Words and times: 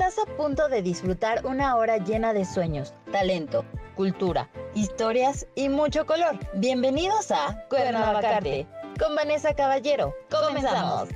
Estás 0.00 0.26
a 0.26 0.36
punto 0.38 0.66
de 0.70 0.80
disfrutar 0.80 1.44
una 1.44 1.76
hora 1.76 1.98
llena 1.98 2.32
de 2.32 2.46
sueños, 2.46 2.94
talento, 3.12 3.66
cultura, 3.96 4.50
historias 4.74 5.46
y 5.54 5.68
mucho 5.68 6.06
color. 6.06 6.38
Bienvenidos 6.54 7.30
a 7.30 7.66
Cuernavacarte 7.68 8.66
con 8.98 9.14
Vanessa 9.14 9.54
Caballero. 9.54 10.14
Comenzamos. 10.30 11.10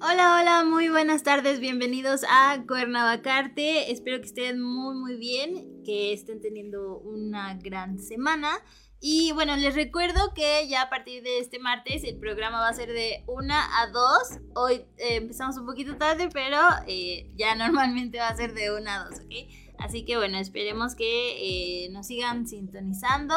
Hola, 0.00 0.38
hola, 0.40 0.64
muy 0.64 0.88
buenas 0.88 1.24
tardes, 1.24 1.58
bienvenidos 1.58 2.24
a 2.30 2.62
Cuernavacarte. 2.64 3.90
Espero 3.90 4.20
que 4.20 4.26
estén 4.26 4.62
muy, 4.62 4.94
muy 4.94 5.16
bien, 5.16 5.82
que 5.84 6.12
estén 6.12 6.40
teniendo 6.40 6.96
una 6.98 7.54
gran 7.54 7.98
semana. 7.98 8.60
Y 9.02 9.32
bueno, 9.32 9.56
les 9.56 9.74
recuerdo 9.74 10.34
que 10.34 10.68
ya 10.68 10.82
a 10.82 10.90
partir 10.90 11.22
de 11.22 11.38
este 11.38 11.58
martes 11.58 12.04
el 12.04 12.18
programa 12.18 12.60
va 12.60 12.68
a 12.68 12.74
ser 12.74 12.92
de 12.92 13.24
1 13.26 13.54
a 13.54 13.86
2. 13.86 14.40
Hoy 14.54 14.74
eh, 14.98 15.16
empezamos 15.16 15.56
un 15.56 15.64
poquito 15.64 15.96
tarde, 15.96 16.28
pero 16.30 16.58
eh, 16.86 17.30
ya 17.34 17.54
normalmente 17.56 18.18
va 18.18 18.28
a 18.28 18.36
ser 18.36 18.52
de 18.52 18.70
1 18.70 18.90
a 18.90 19.04
2, 19.06 19.20
¿ok? 19.20 19.32
Así 19.78 20.04
que 20.04 20.18
bueno, 20.18 20.36
esperemos 20.36 20.94
que 20.94 21.84
eh, 21.86 21.88
nos 21.90 22.08
sigan 22.08 22.46
sintonizando. 22.46 23.34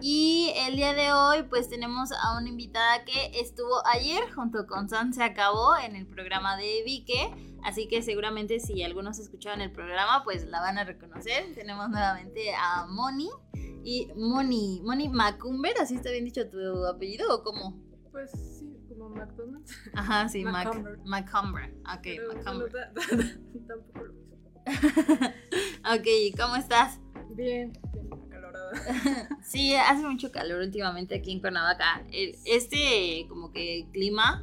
Y 0.00 0.52
el 0.56 0.76
día 0.76 0.94
de 0.94 1.12
hoy 1.12 1.42
pues 1.50 1.68
tenemos 1.68 2.10
a 2.10 2.38
una 2.38 2.48
invitada 2.48 3.04
que 3.04 3.38
estuvo 3.38 3.86
ayer 3.86 4.32
junto 4.34 4.66
con 4.66 4.88
San 4.88 5.12
Se 5.12 5.22
Acabó 5.22 5.76
en 5.76 5.96
el 5.96 6.06
programa 6.06 6.56
de 6.56 6.82
Vique. 6.82 7.30
Así 7.62 7.88
que 7.88 8.00
seguramente 8.00 8.58
si 8.58 8.82
algunos 8.82 9.18
escuchaban 9.18 9.60
el 9.60 9.70
programa 9.70 10.24
pues 10.24 10.46
la 10.46 10.60
van 10.60 10.78
a 10.78 10.84
reconocer. 10.84 11.54
Tenemos 11.54 11.90
nuevamente 11.90 12.54
a 12.54 12.86
Moni. 12.86 13.28
Y 13.84 14.10
Moni, 14.16 14.80
Moni 14.82 15.08
Macumber, 15.10 15.74
¿así 15.78 15.94
está 15.96 16.10
bien 16.10 16.24
dicho 16.24 16.48
tu 16.48 16.58
apellido 16.86 17.32
o 17.34 17.42
cómo? 17.42 17.78
Pues 18.10 18.30
sí, 18.58 18.74
como 18.88 19.10
McDonald's. 19.10 19.72
Ajá, 19.92 20.28
sí, 20.28 20.42
Macumber. 20.44 20.98
Macumber. 21.04 21.74
Ok, 21.94 22.00
Pero, 22.02 22.34
Macumber. 22.34 22.72
ta- 22.72 22.92
tampoco 23.68 24.04
lo 24.06 24.12
mismo. 24.14 24.36
ok, 25.94 26.36
¿cómo 26.40 26.56
estás? 26.56 26.98
Bien, 27.30 27.72
bien 27.92 28.10
acalorada. 28.12 29.28
Sí, 29.44 29.74
hace 29.74 30.02
mucho 30.06 30.32
calor 30.32 30.60
últimamente 30.62 31.14
aquí 31.14 31.30
en 31.32 31.40
Cuernavaca. 31.40 32.02
Este 32.10 33.26
como 33.28 33.52
que 33.52 33.86
clima, 33.92 34.42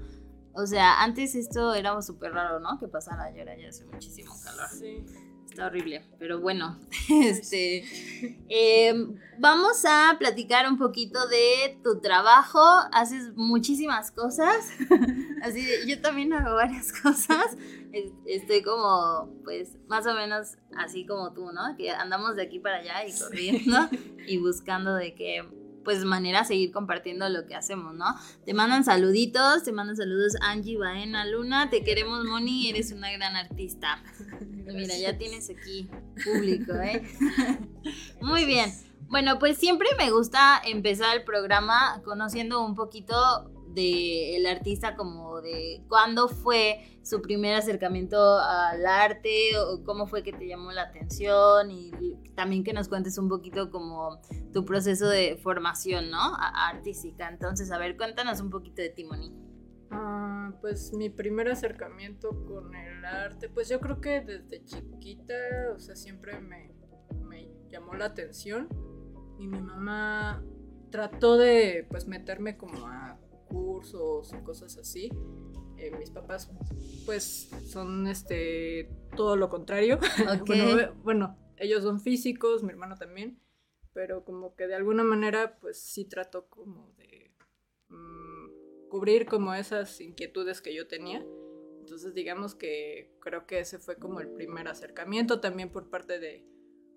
o 0.53 0.67
sea, 0.67 1.02
antes 1.02 1.33
esto 1.33 1.73
era 1.73 2.00
súper 2.03 2.33
raro, 2.33 2.59
¿no? 2.59 2.78
Que 2.80 2.88
pasara 2.88 3.36
y 3.36 3.39
ahora 3.39 3.58
ya 3.58 3.70
hace 3.70 3.86
muchísimo 3.86 4.33
calor. 4.44 4.67
Sí. 4.70 5.03
Está 5.52 5.67
horrible, 5.67 6.05
pero 6.17 6.39
bueno, 6.39 6.80
este, 7.09 7.83
eh, 8.49 8.94
vamos 9.38 9.83
a 9.85 10.16
platicar 10.17 10.66
un 10.69 10.77
poquito 10.77 11.27
de 11.27 11.77
tu 11.83 11.99
trabajo. 11.99 12.59
Haces 12.93 13.33
muchísimas 13.35 14.11
cosas, 14.11 14.66
así 15.43 15.63
de- 15.66 15.85
yo 15.88 15.99
también 16.02 16.31
hago 16.33 16.55
varias 16.55 16.93
cosas. 16.93 17.58
Es- 17.91 18.13
Estoy 18.25 18.61
como, 18.61 19.30
pues, 19.43 19.77
más 19.89 20.08
o 20.08 20.13
menos 20.13 20.58
así 20.77 21.05
como 21.05 21.33
tú, 21.33 21.52
¿no? 21.52 21.75
Que 21.75 21.91
andamos 21.91 22.38
de 22.38 22.43
aquí 22.43 22.59
para 22.59 22.77
allá 22.77 23.05
y 23.05 23.11
corriendo 23.19 23.89
y 24.25 24.38
buscando 24.38 24.93
de 24.93 25.13
qué, 25.15 25.43
pues, 25.83 26.03
manera 26.05 26.43
seguir 26.43 26.71
compartiendo 26.71 27.27
lo 27.29 27.45
que 27.45 27.55
hacemos, 27.55 27.93
¿no? 27.93 28.05
Te 28.45 28.53
mandan 28.53 28.83
saluditos, 28.83 29.63
te 29.63 29.71
mandan 29.71 29.95
saludos 29.95 30.35
Angie 30.41 30.77
Baena 30.77 31.25
Luna, 31.25 31.69
te 31.69 31.83
queremos 31.83 32.23
Moni, 32.25 32.69
eres 32.69 32.91
una 32.91 33.11
gran 33.11 33.35
artista. 33.35 34.03
Mira, 34.65 34.97
ya 34.97 35.17
tienes 35.17 35.49
aquí 35.49 35.89
público, 36.23 36.73
¿eh? 36.73 37.03
Muy 38.21 38.45
bien. 38.45 38.71
Bueno, 39.09 39.39
pues 39.39 39.57
siempre 39.57 39.89
me 39.97 40.09
gusta 40.09 40.61
empezar 40.65 41.17
el 41.17 41.23
programa 41.25 42.02
conociendo 42.05 42.65
un 42.65 42.75
poquito 42.75 43.52
del 43.73 44.45
artista, 44.45 44.95
como 44.95 45.41
de 45.41 45.83
cuándo 45.88 46.27
fue 46.27 47.00
su 47.03 47.22
primer 47.22 47.55
acercamiento 47.55 48.38
al 48.39 48.86
arte 48.86 49.58
o 49.58 49.83
cómo 49.83 50.08
fue 50.08 50.23
que 50.23 50.33
te 50.33 50.47
llamó 50.47 50.72
la 50.72 50.83
atención 50.83 51.72
y 51.72 51.92
también 52.36 52.64
que 52.64 52.73
nos 52.73 52.88
cuentes 52.88 53.17
un 53.17 53.27
poquito 53.27 53.71
como 53.71 54.21
tu 54.54 54.65
proceso 54.65 55.08
de 55.08 55.37
formación, 55.37 56.11
¿no? 56.11 56.36
Artística. 56.37 57.27
Entonces, 57.30 57.71
a 57.71 57.77
ver, 57.77 57.98
cuéntanos 57.98 58.42
un 58.42 58.49
poquito 58.49 58.82
de 58.82 58.89
Timoni. 58.89 59.33
Ah, 59.92 60.53
pues 60.61 60.93
mi 60.93 61.09
primer 61.09 61.49
acercamiento 61.49 62.30
con 62.45 62.73
el 62.76 63.03
arte, 63.03 63.49
pues 63.49 63.67
yo 63.67 63.80
creo 63.80 63.99
que 63.99 64.21
desde 64.21 64.64
chiquita, 64.64 65.33
o 65.76 65.80
sea, 65.80 65.95
siempre 65.95 66.39
me, 66.39 66.71
me 67.26 67.49
llamó 67.70 67.95
la 67.95 68.05
atención 68.05 68.70
y 69.38 69.48
mi 69.48 69.59
mamá 69.59 70.42
trató 70.92 71.38
de 71.38 71.88
pues 71.89 72.08
meterme 72.08 72.58
como 72.58 72.86
a 72.88 73.17
cursos 73.52 74.32
y 74.34 74.44
cosas 74.44 74.78
así. 74.78 75.10
Eh, 75.78 75.92
mis 75.98 76.12
papás 76.12 76.50
pues 77.06 77.50
son 77.67 78.08
este 78.08 78.89
todo 79.16 79.36
lo 79.36 79.50
contrario. 79.50 80.00
Ok. 80.42 80.48
bueno, 80.48 80.94
bueno, 81.04 81.38
ellos 81.58 81.84
son 81.84 82.00
físicos, 82.00 82.64
mi 82.64 82.70
hermano 82.70 82.95
también, 82.95 83.39
pero 83.94 84.23
como 84.23 84.56
que 84.56 84.67
de 84.67 84.76
alguna 84.76 85.04
manera 85.04 85.58
pues 85.60 85.80
sí 85.80 86.06
trató 86.06 86.48
como 86.48 86.92
de 86.98 87.32
mm, 87.89 88.89
cubrir 88.89 89.26
como 89.26 89.54
esas 89.54 90.00
inquietudes 90.02 90.62
que 90.62 90.73
yo 90.76 90.88
tenía. 90.88 91.26
Entonces 91.80 92.14
digamos 92.14 92.54
que 92.56 93.12
creo 93.20 93.45
que 93.48 93.60
ese 93.60 93.80
fue 93.80 93.95
como 93.98 94.20
el 94.22 94.30
primer 94.30 94.68
acercamiento 94.68 95.39
también 95.42 95.72
por 95.72 95.89
parte 95.89 96.20
de 96.20 96.45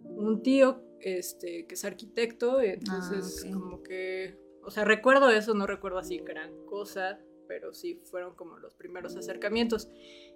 un 0.01 0.43
tío 0.43 0.83
este, 1.01 1.67
que 1.67 1.75
es 1.75 1.85
arquitecto, 1.85 2.61
entonces 2.61 3.43
Ah, 3.45 3.49
ok. 3.49 3.55
como 3.55 3.83
que, 3.83 4.39
o 4.67 4.71
sea, 4.71 4.85
recuerdo 4.85 5.31
eso, 5.31 5.55
no 5.55 5.67
recuerdo 5.67 5.99
así 5.99 6.19
gran 6.19 6.53
cosa, 6.67 7.19
pero 7.47 7.75
sí 7.75 8.01
fueron 8.11 8.35
como 8.35 8.59
los 8.59 8.75
primeros 8.75 9.17
acercamientos. 9.17 9.89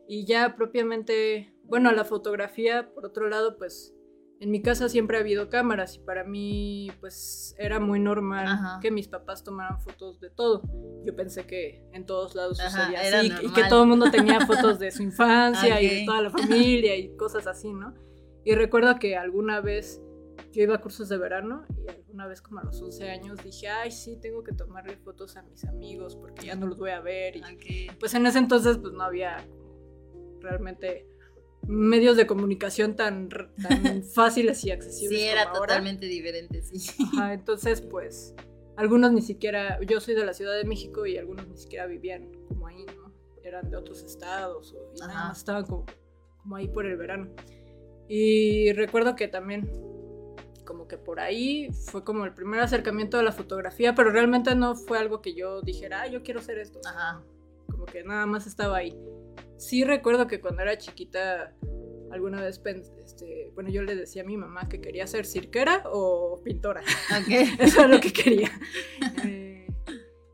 Y 0.06 0.24
ya 0.26 0.56
propiamente, 0.56 1.54
bueno, 1.64 1.92
la 1.92 2.04
fotografía, 2.04 2.90
por 2.94 3.06
otro 3.06 3.28
lado, 3.28 3.56
pues 3.58 3.94
en 4.40 4.50
mi 4.50 4.62
casa 4.62 4.88
siempre 4.88 5.16
ha 5.16 5.20
habido 5.20 5.48
cámaras 5.48 5.96
y 5.96 5.98
para 5.98 6.22
mí 6.22 6.92
pues 7.00 7.56
era 7.58 7.80
muy 7.80 7.98
normal 7.98 8.46
Ajá. 8.46 8.78
que 8.80 8.90
mis 8.92 9.08
papás 9.08 9.42
tomaran 9.42 9.80
fotos 9.80 10.20
de 10.20 10.30
todo. 10.30 10.62
Yo 11.04 11.14
pensé 11.16 11.44
que 11.44 11.82
en 11.92 12.06
todos 12.06 12.34
lados 12.34 12.60
Ajá, 12.60 12.70
sucedía 12.70 13.00
así 13.18 13.26
y 13.26 13.30
normal. 13.30 13.54
que 13.54 13.64
todo 13.68 13.82
el 13.82 13.88
mundo 13.88 14.10
tenía 14.10 14.40
fotos 14.46 14.78
de 14.78 14.90
su 14.92 15.02
infancia 15.02 15.80
y 15.80 15.88
de 15.88 16.06
toda 16.06 16.22
la 16.22 16.30
familia 16.30 16.96
y 16.96 17.16
cosas 17.16 17.46
así, 17.46 17.72
¿no? 17.72 17.94
Y 18.44 18.54
recuerdo 18.54 18.96
que 18.98 19.16
alguna 19.16 19.60
vez 19.60 20.00
yo 20.58 20.64
iba 20.64 20.74
a 20.74 20.80
cursos 20.80 21.08
de 21.08 21.16
verano 21.16 21.64
y 21.76 21.88
alguna 21.88 22.26
vez 22.26 22.42
como 22.42 22.58
a 22.58 22.64
los 22.64 22.82
11 22.82 23.10
años 23.10 23.38
dije, 23.44 23.68
ay, 23.68 23.92
sí, 23.92 24.16
tengo 24.20 24.42
que 24.42 24.52
tomarle 24.52 24.96
fotos 24.96 25.36
a 25.36 25.42
mis 25.42 25.64
amigos 25.64 26.16
porque 26.16 26.46
ya 26.46 26.56
no 26.56 26.66
los 26.66 26.80
voy 26.80 26.90
a 26.90 27.00
ver. 27.00 27.36
Y 27.36 27.88
pues 28.00 28.12
en 28.14 28.26
ese 28.26 28.38
entonces 28.40 28.76
pues 28.78 28.92
no 28.92 29.04
había 29.04 29.36
realmente 30.40 31.06
medios 31.64 32.16
de 32.16 32.26
comunicación 32.26 32.96
tan, 32.96 33.28
fáciles 34.14 34.64
y 34.64 34.72
accesibles. 34.72 35.20
Sí, 35.20 35.26
era 35.26 35.44
ahora. 35.44 35.60
totalmente 35.60 36.06
diferente, 36.06 36.60
sí. 36.62 37.04
Ajá, 37.04 37.34
entonces 37.34 37.80
pues 37.80 38.34
algunos 38.76 39.12
ni 39.12 39.22
siquiera, 39.22 39.78
yo 39.82 40.00
soy 40.00 40.16
de 40.16 40.26
la 40.26 40.34
Ciudad 40.34 40.56
de 40.56 40.64
México 40.64 41.06
y 41.06 41.18
algunos 41.18 41.46
ni 41.46 41.56
siquiera 41.56 41.86
vivían 41.86 42.32
como 42.48 42.66
ahí, 42.66 42.84
¿no? 42.96 43.12
Eran 43.44 43.70
de 43.70 43.76
otros 43.76 44.02
estados 44.02 44.72
o 44.72 44.92
y 44.96 44.98
nada 44.98 45.28
más 45.28 45.38
estaban 45.38 45.64
como, 45.66 45.86
como 46.42 46.56
ahí 46.56 46.66
por 46.66 46.84
el 46.84 46.96
verano. 46.96 47.32
Y 48.08 48.72
recuerdo 48.72 49.14
que 49.14 49.28
también 49.28 49.70
como 50.68 50.86
que 50.86 50.98
por 50.98 51.18
ahí 51.18 51.70
fue 51.72 52.04
como 52.04 52.26
el 52.26 52.34
primer 52.34 52.60
acercamiento 52.60 53.18
a 53.18 53.22
la 53.22 53.32
fotografía, 53.32 53.94
pero 53.94 54.10
realmente 54.10 54.54
no 54.54 54.76
fue 54.76 54.98
algo 54.98 55.22
que 55.22 55.32
yo 55.32 55.62
dijera, 55.62 56.02
ah, 56.02 56.08
yo 56.08 56.22
quiero 56.22 56.40
hacer 56.40 56.58
esto. 56.58 56.78
Ajá. 56.84 57.24
Como 57.70 57.86
que 57.86 58.04
nada 58.04 58.26
más 58.26 58.46
estaba 58.46 58.76
ahí. 58.76 58.94
Sí 59.56 59.82
recuerdo 59.82 60.26
que 60.26 60.42
cuando 60.42 60.60
era 60.60 60.76
chiquita, 60.76 61.54
alguna 62.10 62.42
vez, 62.42 62.60
este, 63.02 63.50
bueno, 63.54 63.70
yo 63.70 63.80
le 63.80 63.96
decía 63.96 64.20
a 64.20 64.26
mi 64.26 64.36
mamá 64.36 64.68
que 64.68 64.82
quería 64.82 65.06
ser 65.06 65.24
cirquera 65.24 65.84
o 65.86 66.42
pintora. 66.44 66.82
Ok. 67.18 67.28
Eso 67.60 67.84
es 67.84 67.88
lo 67.88 67.98
que 67.98 68.12
quería. 68.12 68.50
Eh, 69.24 69.66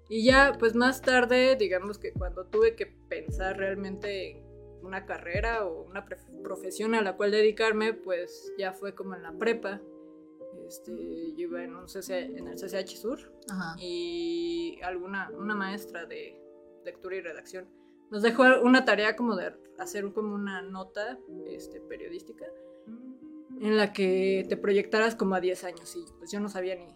y 0.08 0.24
ya, 0.24 0.56
pues 0.58 0.74
más 0.74 1.00
tarde, 1.00 1.54
digamos 1.54 1.98
que 1.98 2.12
cuando 2.12 2.46
tuve 2.46 2.74
que 2.74 2.86
pensar 2.86 3.56
realmente 3.56 4.32
en 4.32 4.44
una 4.82 5.06
carrera 5.06 5.64
o 5.64 5.84
una 5.84 6.04
profesión 6.42 6.96
a 6.96 7.02
la 7.02 7.16
cual 7.16 7.30
dedicarme, 7.30 7.94
pues 7.94 8.52
ya 8.58 8.72
fue 8.72 8.96
como 8.96 9.14
en 9.14 9.22
la 9.22 9.32
prepa. 9.32 9.80
Este, 10.66 10.92
yo 11.36 11.48
iba 11.48 11.62
en, 11.62 11.74
un 11.74 11.88
CC 11.88 12.36
en 12.36 12.48
el 12.48 12.54
CCH 12.56 12.96
Sur 12.96 13.18
Ajá. 13.50 13.76
y 13.78 14.78
alguna 14.82 15.30
una 15.36 15.54
maestra 15.54 16.06
de 16.06 16.40
lectura 16.84 17.16
y 17.16 17.20
redacción 17.20 17.68
nos 18.10 18.22
dejó 18.22 18.44
una 18.62 18.84
tarea 18.84 19.16
como 19.16 19.36
de 19.36 19.52
hacer 19.78 20.12
como 20.12 20.34
una 20.34 20.62
nota 20.62 21.18
este, 21.46 21.80
periodística 21.80 22.46
en 23.60 23.76
la 23.76 23.92
que 23.92 24.44
te 24.48 24.56
proyectaras 24.56 25.14
como 25.14 25.34
a 25.34 25.40
10 25.40 25.64
años 25.64 25.94
y 25.96 26.04
pues 26.18 26.30
yo 26.30 26.40
no 26.40 26.48
sabía 26.48 26.76
ni 26.76 26.86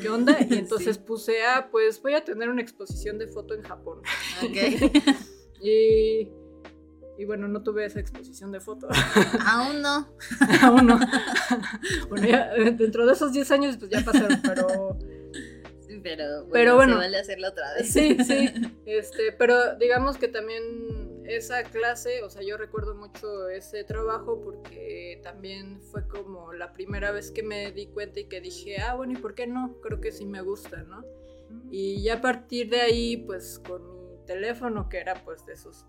qué 0.00 0.08
onda 0.08 0.36
y 0.40 0.54
entonces 0.58 0.96
Sí. 0.96 1.02
puse, 1.06 1.44
ah, 1.44 1.68
pues 1.70 2.00
voy 2.02 2.14
a 2.14 2.24
tener 2.24 2.48
una 2.48 2.62
exposición 2.62 3.18
de 3.18 3.28
foto 3.28 3.54
en 3.54 3.62
Japón. 3.62 4.00
Ok. 4.42 4.56
y, 5.62 6.28
y 7.18 7.24
bueno, 7.24 7.48
no 7.48 7.62
tuve 7.62 7.84
esa 7.84 8.00
exposición 8.00 8.52
de 8.52 8.60
foto. 8.60 8.88
Aún 9.46 9.82
no. 9.82 10.08
Aún 10.62 10.86
no. 10.86 11.00
bueno, 12.08 12.26
ya 12.26 12.52
eh, 12.54 12.72
dentro 12.72 13.06
de 13.06 13.12
esos 13.12 13.32
10 13.32 13.50
años 13.52 13.76
pues 13.76 13.90
ya 13.90 14.02
pasaron, 14.04 14.40
pero... 14.42 14.98
Sí, 15.86 16.00
pero 16.02 16.26
bueno, 16.26 16.50
Pero 16.52 16.74
bueno. 16.74 16.92
se 16.94 16.98
vale 16.98 17.18
hacerlo 17.18 17.48
otra 17.48 17.74
vez. 17.74 17.88
Sí, 17.88 18.16
sí. 18.24 18.50
Este, 18.84 19.32
pero 19.32 19.76
digamos 19.76 20.18
que 20.18 20.28
también 20.28 21.22
esa 21.28 21.62
clase, 21.64 22.22
o 22.22 22.30
sea, 22.30 22.42
yo 22.42 22.56
recuerdo 22.56 22.94
mucho 22.94 23.48
ese 23.48 23.84
trabajo 23.84 24.40
porque 24.42 25.20
también 25.22 25.80
fue 25.80 26.06
como 26.06 26.52
la 26.52 26.72
primera 26.72 27.10
vez 27.12 27.30
que 27.30 27.42
me 27.42 27.72
di 27.72 27.86
cuenta 27.86 28.20
y 28.20 28.24
que 28.24 28.40
dije, 28.40 28.78
ah, 28.80 28.94
bueno, 28.94 29.14
¿y 29.14 29.16
por 29.16 29.34
qué 29.34 29.46
no? 29.46 29.78
Creo 29.80 30.00
que 30.00 30.12
sí 30.12 30.24
me 30.24 30.40
gusta, 30.42 30.82
¿no? 30.84 31.04
Y 31.70 32.02
ya 32.02 32.14
a 32.14 32.20
partir 32.20 32.70
de 32.70 32.80
ahí, 32.80 33.16
pues 33.16 33.60
con 33.66 34.10
mi 34.10 34.18
teléfono, 34.26 34.88
que 34.88 34.98
era 34.98 35.14
pues 35.24 35.44
de 35.46 35.54
esos 35.54 35.84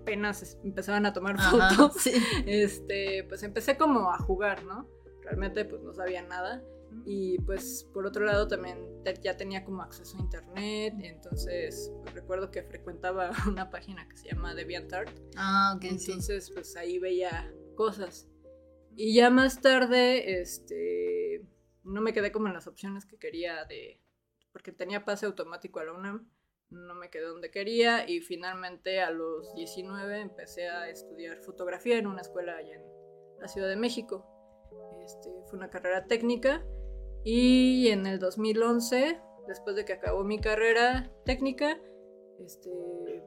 apenas 0.00 0.58
empezaban 0.64 1.06
a 1.06 1.12
tomar 1.12 1.38
fotos, 1.38 2.06
este, 2.46 3.24
pues 3.28 3.42
empecé 3.42 3.76
como 3.76 4.10
a 4.10 4.18
jugar, 4.18 4.64
¿no? 4.64 4.88
Realmente 5.22 5.64
pues 5.64 5.82
no 5.82 5.92
sabía 5.92 6.22
nada. 6.22 6.62
Y 7.04 7.38
pues 7.42 7.86
por 7.92 8.06
otro 8.06 8.24
lado 8.24 8.48
también 8.48 8.78
ya 9.22 9.36
tenía 9.36 9.62
como 9.62 9.82
acceso 9.82 10.16
a 10.16 10.20
internet, 10.20 10.94
entonces 11.00 11.92
pues, 12.02 12.14
recuerdo 12.14 12.50
que 12.50 12.62
frecuentaba 12.62 13.30
una 13.46 13.70
página 13.70 14.08
que 14.08 14.16
se 14.16 14.28
llama 14.28 14.54
DeviantArt. 14.54 15.10
Ah, 15.36 15.74
ok. 15.76 15.84
Entonces 15.84 16.50
pues 16.50 16.76
ahí 16.76 16.98
veía 16.98 17.52
cosas. 17.74 18.28
Y 18.96 19.14
ya 19.14 19.30
más 19.30 19.60
tarde, 19.60 20.40
este, 20.40 21.46
no 21.84 22.00
me 22.00 22.12
quedé 22.12 22.32
como 22.32 22.48
en 22.48 22.54
las 22.54 22.66
opciones 22.66 23.06
que 23.06 23.18
quería 23.18 23.64
de, 23.66 24.00
porque 24.52 24.72
tenía 24.72 25.04
pase 25.04 25.26
automático 25.26 25.78
a 25.78 25.84
la 25.84 25.92
UNAM, 25.92 26.28
no 26.70 26.94
me 26.94 27.10
quedé 27.10 27.24
donde 27.24 27.50
quería 27.50 28.08
y 28.08 28.20
finalmente 28.20 29.00
a 29.00 29.10
los 29.10 29.54
19 29.54 30.20
empecé 30.20 30.68
a 30.68 30.88
estudiar 30.88 31.38
fotografía 31.42 31.98
en 31.98 32.06
una 32.06 32.20
escuela 32.20 32.56
allá 32.56 32.74
en 32.74 32.82
la 33.40 33.48
Ciudad 33.48 33.68
de 33.68 33.76
México. 33.76 34.26
Este, 35.04 35.30
fue 35.48 35.58
una 35.58 35.70
carrera 35.70 36.06
técnica 36.06 36.64
y 37.24 37.88
en 37.88 38.06
el 38.06 38.18
2011, 38.18 39.20
después 39.46 39.76
de 39.76 39.84
que 39.84 39.94
acabó 39.94 40.24
mi 40.24 40.40
carrera 40.40 41.10
técnica, 41.24 41.80
este, 42.44 42.70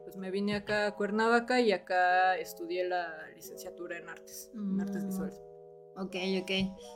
pues 0.03 0.15
me 0.17 0.31
vine 0.31 0.55
acá 0.55 0.87
a 0.87 0.95
Cuernavaca 0.95 1.59
y 1.59 1.71
acá 1.71 2.37
estudié 2.37 2.87
la 2.87 3.27
licenciatura 3.35 3.97
en 3.97 4.09
artes, 4.09 4.51
en 4.53 4.79
artes 4.79 5.03
mm. 5.03 5.07
visuales. 5.07 5.50
Ok, 5.97 6.15
ok. 6.41 6.51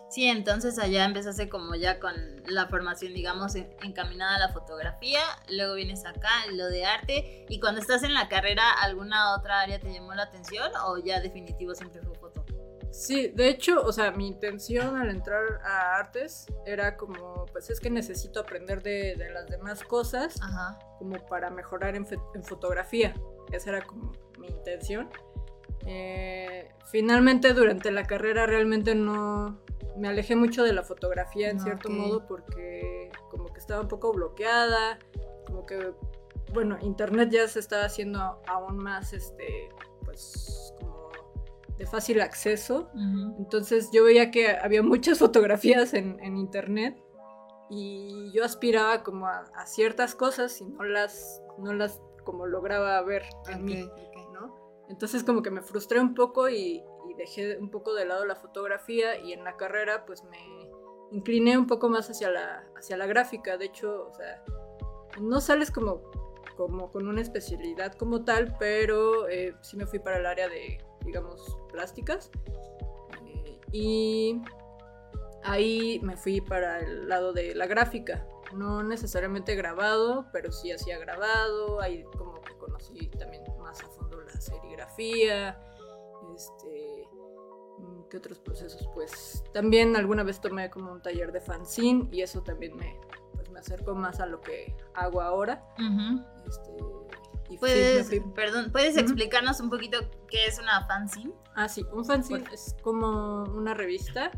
Sí, 0.10 0.26
entonces 0.26 0.80
allá 0.80 1.06
empezaste 1.06 1.50
como 1.50 1.76
ya 1.76 2.00
con 2.00 2.14
la 2.48 2.68
formación, 2.68 3.14
digamos, 3.14 3.56
encaminada 3.56 4.36
a 4.36 4.40
la 4.40 4.54
fotografía, 4.54 5.20
luego 5.50 5.76
vienes 5.76 6.06
acá, 6.06 6.30
lo 6.54 6.68
de 6.68 6.86
arte, 6.86 7.46
y 7.50 7.60
cuando 7.60 7.82
estás 7.82 8.04
en 8.04 8.14
la 8.14 8.30
carrera, 8.30 8.72
¿alguna 8.72 9.36
otra 9.36 9.62
área 9.62 9.80
te 9.80 9.92
llamó 9.92 10.14
la 10.14 10.24
atención 10.24 10.72
o 10.86 10.98
ya 10.98 11.20
definitivo 11.20 11.76
siempre 11.76 12.02
fue 12.02 12.16
foto? 12.16 12.46
Sí, 12.96 13.28
de 13.28 13.50
hecho, 13.50 13.84
o 13.84 13.92
sea, 13.92 14.12
mi 14.12 14.26
intención 14.26 14.96
al 14.96 15.10
entrar 15.10 15.60
a 15.66 15.98
artes 15.98 16.46
era 16.66 16.96
como, 16.96 17.46
pues 17.52 17.70
es 17.70 17.82
que 17.82 17.90
necesito 17.90 18.40
aprender 18.40 18.82
de, 18.82 19.18
las 19.34 19.48
demás 19.48 19.84
cosas 19.84 20.40
como 20.98 21.18
para 21.26 21.50
mejorar 21.50 21.98
en, 21.98 22.08
en, 22.34 22.44
fotografía. 22.44 23.14
Esa 23.52 23.72
era 23.72 23.82
como 23.82 24.14
mi 24.40 24.48
intención. 24.48 25.10
Eh, 25.86 26.70
finalmente, 26.92 27.54
durante 27.54 27.92
la 27.92 28.04
carrera 28.04 28.46
realmente 28.46 28.96
no 28.96 29.60
me 29.98 30.08
alejé 30.08 30.36
mucho 30.36 30.64
de 30.64 30.74
la 30.74 30.84
fotografía 30.84 31.50
en 31.50 31.60
cierto 31.60 31.90
modo 31.90 32.26
porque 32.28 33.10
como 33.30 33.46
que 33.54 33.60
estaba 33.60 33.82
un 33.82 33.88
poco 33.88 34.12
bloqueada, 34.14 35.00
como 35.46 35.66
que, 35.66 35.94
bueno, 36.54 36.78
internet 36.82 37.30
ya 37.32 37.48
se 37.48 37.60
estaba 37.60 37.86
haciendo 37.86 38.42
aún 38.48 38.78
más, 38.78 39.14
este, 39.14 39.70
pues 40.04 40.74
de 41.78 41.86
fácil 41.86 42.22
acceso. 42.22 42.90
Entonces 43.38 43.90
yo 43.92 44.04
veía 44.04 44.32
que 44.32 44.50
había 44.50 44.84
muchas 44.84 45.20
fotografías 45.20 45.94
en, 45.94 46.20
internet 46.38 47.02
y 47.70 48.32
yo 48.34 48.44
aspiraba 48.44 49.04
como 49.04 49.28
a, 49.28 49.66
ciertas 49.66 50.16
cosas 50.16 50.60
y 50.62 50.66
no 50.66 50.84
las, 50.84 51.42
no 51.58 51.74
las 51.74 52.02
como 52.24 52.48
lograba 52.48 53.02
ver 53.02 53.24
en 53.50 53.66
mí, 53.66 53.90
¿no? 54.15 54.15
Entonces 54.90 55.24
como 55.24 55.42
que 55.42 55.52
me 55.52 55.62
frustré 55.62 56.00
un 56.00 56.14
poco 56.14 56.50
y, 56.50 56.84
dejé 57.18 57.58
un 57.58 57.70
poco 57.72 57.94
de 57.94 58.04
lado 58.04 58.26
la 58.26 58.36
fotografía 58.36 59.18
y 59.18 59.32
en 59.32 59.46
la 59.46 59.56
carrera 59.56 60.06
pues 60.06 60.26
me 60.26 60.38
incliné 61.12 61.58
un 61.58 61.66
poco 61.66 61.88
más 61.88 62.10
hacia 62.10 62.30
la, 62.30 62.66
hacia 62.76 62.98
la 62.98 63.06
gráfica. 63.06 63.58
De 63.58 63.66
hecho, 63.66 64.10
o 64.10 64.14
sea, 64.14 64.44
no 65.22 65.40
sales 65.40 65.72
como, 65.72 66.02
como 66.58 66.92
con 66.92 67.08
una 67.08 67.22
especialidad 67.22 67.94
como 67.94 68.26
tal, 68.26 68.58
pero 68.60 69.30
eh, 69.30 69.56
sí 69.62 69.78
me 69.78 69.86
fui 69.86 70.00
para 70.00 70.18
el 70.18 70.26
área 70.26 70.50
de 70.50 70.78
digamos, 71.06 71.58
plásticas. 71.72 72.32
Eh, 73.26 73.60
y 73.72 74.42
ahí 75.44 76.00
me 76.04 76.18
fui 76.18 76.42
para 76.42 76.80
el 76.80 77.08
lado 77.08 77.32
de 77.32 77.56
la 77.56 77.68
gráfica. 77.68 78.28
No 78.54 78.84
necesariamente 78.84 79.56
grabado, 79.56 80.28
pero 80.34 80.52
sí 80.52 80.72
hacía 80.72 80.98
grabado. 80.98 81.80
Ahí 81.80 82.04
como 82.18 82.35
conocí 82.66 83.08
también 83.20 83.44
más 83.60 83.82
a 83.84 83.88
fondo 83.90 84.22
la 84.22 84.42
serigrafía. 84.42 85.60
Este, 86.36 87.08
mm, 87.78 88.10
¿Qué 88.10 88.18
otros 88.18 88.40
procesos? 88.40 88.88
Pues 88.94 89.44
también 89.54 89.96
alguna 89.96 90.24
vez 90.24 90.42
tomé 90.42 90.70
como 90.70 90.92
un 90.92 91.02
taller 91.02 91.32
de 91.32 91.42
fanzine 91.42 92.08
y 92.12 92.22
eso 92.22 92.42
también 92.42 92.76
me, 92.76 93.00
pues, 93.34 93.50
me 93.50 93.60
acercó 93.60 93.96
más 93.96 94.20
a 94.20 94.26
lo 94.26 94.42
que 94.42 94.76
hago 94.94 95.22
ahora. 95.22 95.64
este, 96.48 97.58
¿Puedes, 97.60 98.10
perdón, 98.34 98.72
¿puedes 98.72 98.98
explicarnos 98.98 99.60
un 99.60 99.70
poquito 99.70 100.00
qué 100.28 100.48
es 100.48 100.60
una 100.60 100.86
fanzine? 100.88 101.32
Ah, 101.54 101.70
sí, 101.70 101.86
un 101.94 102.04
fanzine 102.04 102.44
es 102.52 102.76
como 102.82 103.44
una 103.44 103.76
revista, 103.76 104.32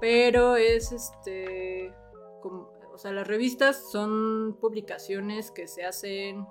pero 0.00 0.56
es 0.56 0.92
este, 0.92 1.92
como, 2.40 2.70
o 2.94 2.98
sea, 2.98 3.12
las 3.12 3.26
revistas 3.26 3.90
son 3.90 4.56
publicaciones 4.60 5.50
que 5.50 5.66
se 5.66 5.84
hacen 5.84 6.46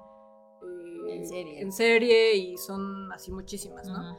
en, 1.10 1.72
serie. 1.72 2.36
y 2.36 2.58
son 2.58 3.12
así 3.12 3.32
muchísimas, 3.32 3.88
¿no? 3.88 4.18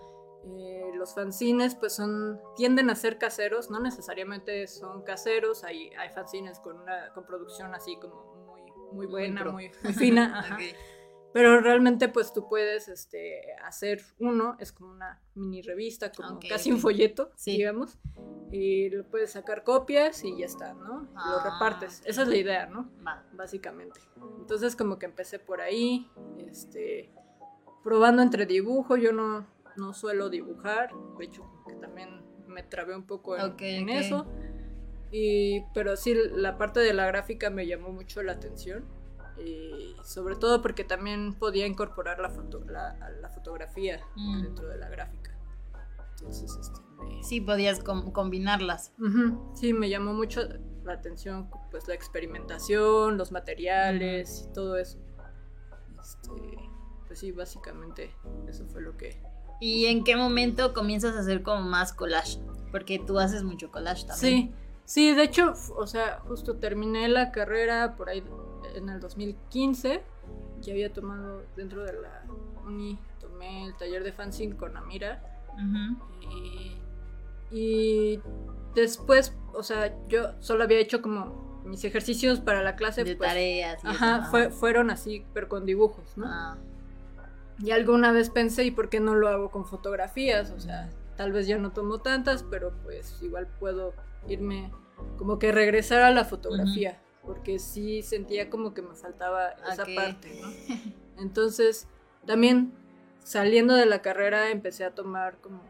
Eh, 0.59 0.91
los 0.95 1.15
fanzines 1.15 1.75
pues 1.75 1.95
son 1.95 2.41
tienden 2.57 2.89
a 2.91 2.95
ser 2.95 3.19
caseros, 3.19 3.71
no 3.71 3.81
necesariamente 3.81 4.67
son 4.69 5.03
caseros, 5.03 5.65
hay, 5.65 5.91
hay 5.99 6.11
fanzines 6.11 6.61
con 6.61 6.81
una 6.81 7.13
con 7.15 7.27
producción 7.27 7.75
así 7.75 7.97
como 7.97 8.47
muy, 8.47 8.63
muy 8.93 9.07
buena, 9.07 9.45
muy, 9.45 9.71
fina. 9.95 10.39
Ajá. 10.39 10.59
Pero 11.37 11.61
realmente 11.61 12.09
pues 12.09 12.33
tú 12.33 12.49
puedes 12.49 12.89
este, 12.89 13.43
hacer 13.63 14.01
uno, 14.19 14.57
es 14.59 14.73
como 14.73 14.93
una 14.93 15.21
mini 15.35 15.61
revista, 15.61 16.11
como 16.11 16.41
casi 16.49 16.73
un 16.73 16.79
folleto, 16.81 17.31
digamos, 17.45 17.99
y 18.51 18.89
lo 18.89 19.05
puedes 19.05 19.33
sacar 19.33 19.63
copias 19.63 20.25
y 20.25 20.39
ya 20.39 20.47
está, 20.47 20.73
¿no? 20.73 21.03
lo 21.03 21.11
ah, 21.15 21.43
repartes. 21.45 22.01
Esa 22.07 22.23
es 22.23 22.29
la 22.29 22.37
idea, 22.37 22.65
¿no? 22.65 22.89
Básicamente. 23.35 24.01
Entonces 24.39 24.77
como 24.77 24.99
que 24.99 25.05
empecé 25.05 25.39
por 25.39 25.61
ahí, 25.61 26.11
este, 26.39 27.11
probando 27.85 28.23
entre 28.23 28.47
dibujo, 28.47 28.97
yo 28.97 29.13
no, 29.13 29.47
no 29.77 29.93
suelo 29.93 30.31
dibujar, 30.31 30.89
de 31.19 31.25
hecho 31.27 31.45
que 31.69 31.75
también 31.75 32.23
me 32.47 32.63
trabé 32.63 32.97
un 32.97 33.05
poco 33.05 33.37
en, 33.37 33.91
eso. 33.91 34.25
Y, 35.13 35.67
pero 35.75 35.99
sí, 35.99 36.15
la 36.35 36.57
parte 36.57 36.81
de 36.81 36.95
la 36.95 37.07
gráfica 37.07 37.51
me 37.51 37.67
llamó 37.67 37.93
mucho 37.93 38.23
la 38.23 38.33
atención 38.33 38.96
y 39.39 39.97
sobre 40.05 40.37
todo 40.37 40.63
porque 40.63 40.85
también 40.85 41.35
podía 41.35 41.67
incorporar 41.67 42.19
la, 42.19 42.31
foto, 42.31 42.65
la, 42.65 43.31
fotografía 43.35 44.01
mm. 44.15 44.43
dentro 44.43 44.69
de 44.69 44.79
la 44.79 44.89
gráfica. 44.89 45.37
Entonces, 46.19 46.57
este, 46.61 46.87
Sí, 47.23 47.41
podías 47.41 47.81
combinarlas. 47.81 48.93
Sí, 49.55 49.73
me 49.73 49.89
llamó 49.89 50.15
mucho 50.15 50.43
la 50.85 50.95
atención 50.95 51.51
pues 51.71 51.89
la 51.89 51.95
experimentación, 51.95 53.19
los 53.19 53.33
materiales 53.33 54.47
y 54.49 54.53
todo 54.53 54.77
eso. 54.77 54.99
Este, 56.01 56.31
pues 57.07 57.19
sí, 57.19 57.33
básicamente 57.33 58.15
eso 58.49 58.67
fue 58.67 58.81
lo 58.83 58.97
que... 58.97 59.21
¿Y 59.61 59.87
en 59.87 60.05
qué 60.05 60.17
momento 60.17 60.75
comienzas 60.75 61.17
a 61.17 61.21
hacer 61.21 61.43
como 61.43 61.63
más 61.63 61.93
collage? 61.93 62.39
Porque 62.71 62.99
tú 62.99 63.19
haces 63.19 63.43
mucho 63.43 63.71
collage 63.71 64.07
también. 64.07 64.49
Sí, 64.49 64.55
sí, 64.85 65.15
de 65.15 65.23
hecho, 65.25 65.55
o 65.77 65.87
sea, 65.87 66.21
justo 66.29 66.59
terminé 66.59 67.09
la 67.09 67.33
carrera 67.33 67.97
por 67.97 68.09
ahí 68.09 68.23
en 68.77 68.89
el 68.89 69.01
2015, 69.01 70.03
que 70.63 70.71
había 70.71 70.93
tomado 70.93 71.43
dentro 71.57 71.85
de 71.85 71.93
la 71.95 72.25
uni, 72.65 72.99
tomé 73.21 73.67
el 73.67 73.77
taller 73.77 74.05
de 74.05 74.13
fanzine 74.13 74.57
con 74.57 74.77
Amira. 74.77 75.23
y, 77.51 78.21
después, 78.75 79.35
o 79.55 79.63
sea, 79.63 79.95
yo 80.09 80.41
solo 80.41 80.65
había 80.65 80.79
hecho 80.79 81.03
como 81.03 81.63
mis 81.65 81.85
ejercicios 81.85 82.41
para 82.41 82.63
la 82.63 82.77
clase. 82.77 83.05
De 83.05 83.17
pues, 83.17 83.29
tareas. 83.29 83.85
ajá, 83.85 84.31
fueron 84.51 84.91
así, 84.91 85.25
pero 85.33 85.49
con 85.49 85.67
dibujos, 85.67 86.17
¿no? 86.17 86.27
Ah. 86.29 86.57
Y 87.59 87.71
alguna 87.71 88.13
vez 88.13 88.29
pensé, 88.31 88.65
¿y 88.65 88.71
por 88.71 88.91
qué 88.91 89.01
no 89.01 89.15
lo 89.15 89.29
hago 89.29 89.51
con 89.51 89.65
fotografías? 89.65 90.51
O 90.51 90.61
sea, 90.61 90.91
tal 91.17 91.33
vez 91.33 91.47
ya 91.47 91.57
no 91.57 91.73
tomo 91.73 92.01
tantas, 92.01 92.43
pero 92.43 92.73
pues 92.83 93.21
igual 93.23 93.49
puedo 93.59 93.95
irme, 94.29 94.71
como 95.17 95.39
que 95.39 95.53
regresar 95.53 96.03
a 96.03 96.11
la 96.11 96.25
fotografía 96.25 97.01
porque 97.27 97.59
sí 97.59 98.03
sentía 98.03 98.49
como 98.49 98.73
que 98.73 98.83
me 98.83 98.95
faltaba 98.95 99.51
esa 99.73 99.85
parte, 99.95 100.41
¿no? 100.41 100.49
Entonces, 101.23 101.89
también 102.25 102.73
saliendo 103.23 103.75
de 103.75 103.87
la 103.87 104.03
carrera 104.03 104.51
empecé 104.51 104.85
a 104.85 104.95
tomar 104.95 105.39
como 105.41 105.63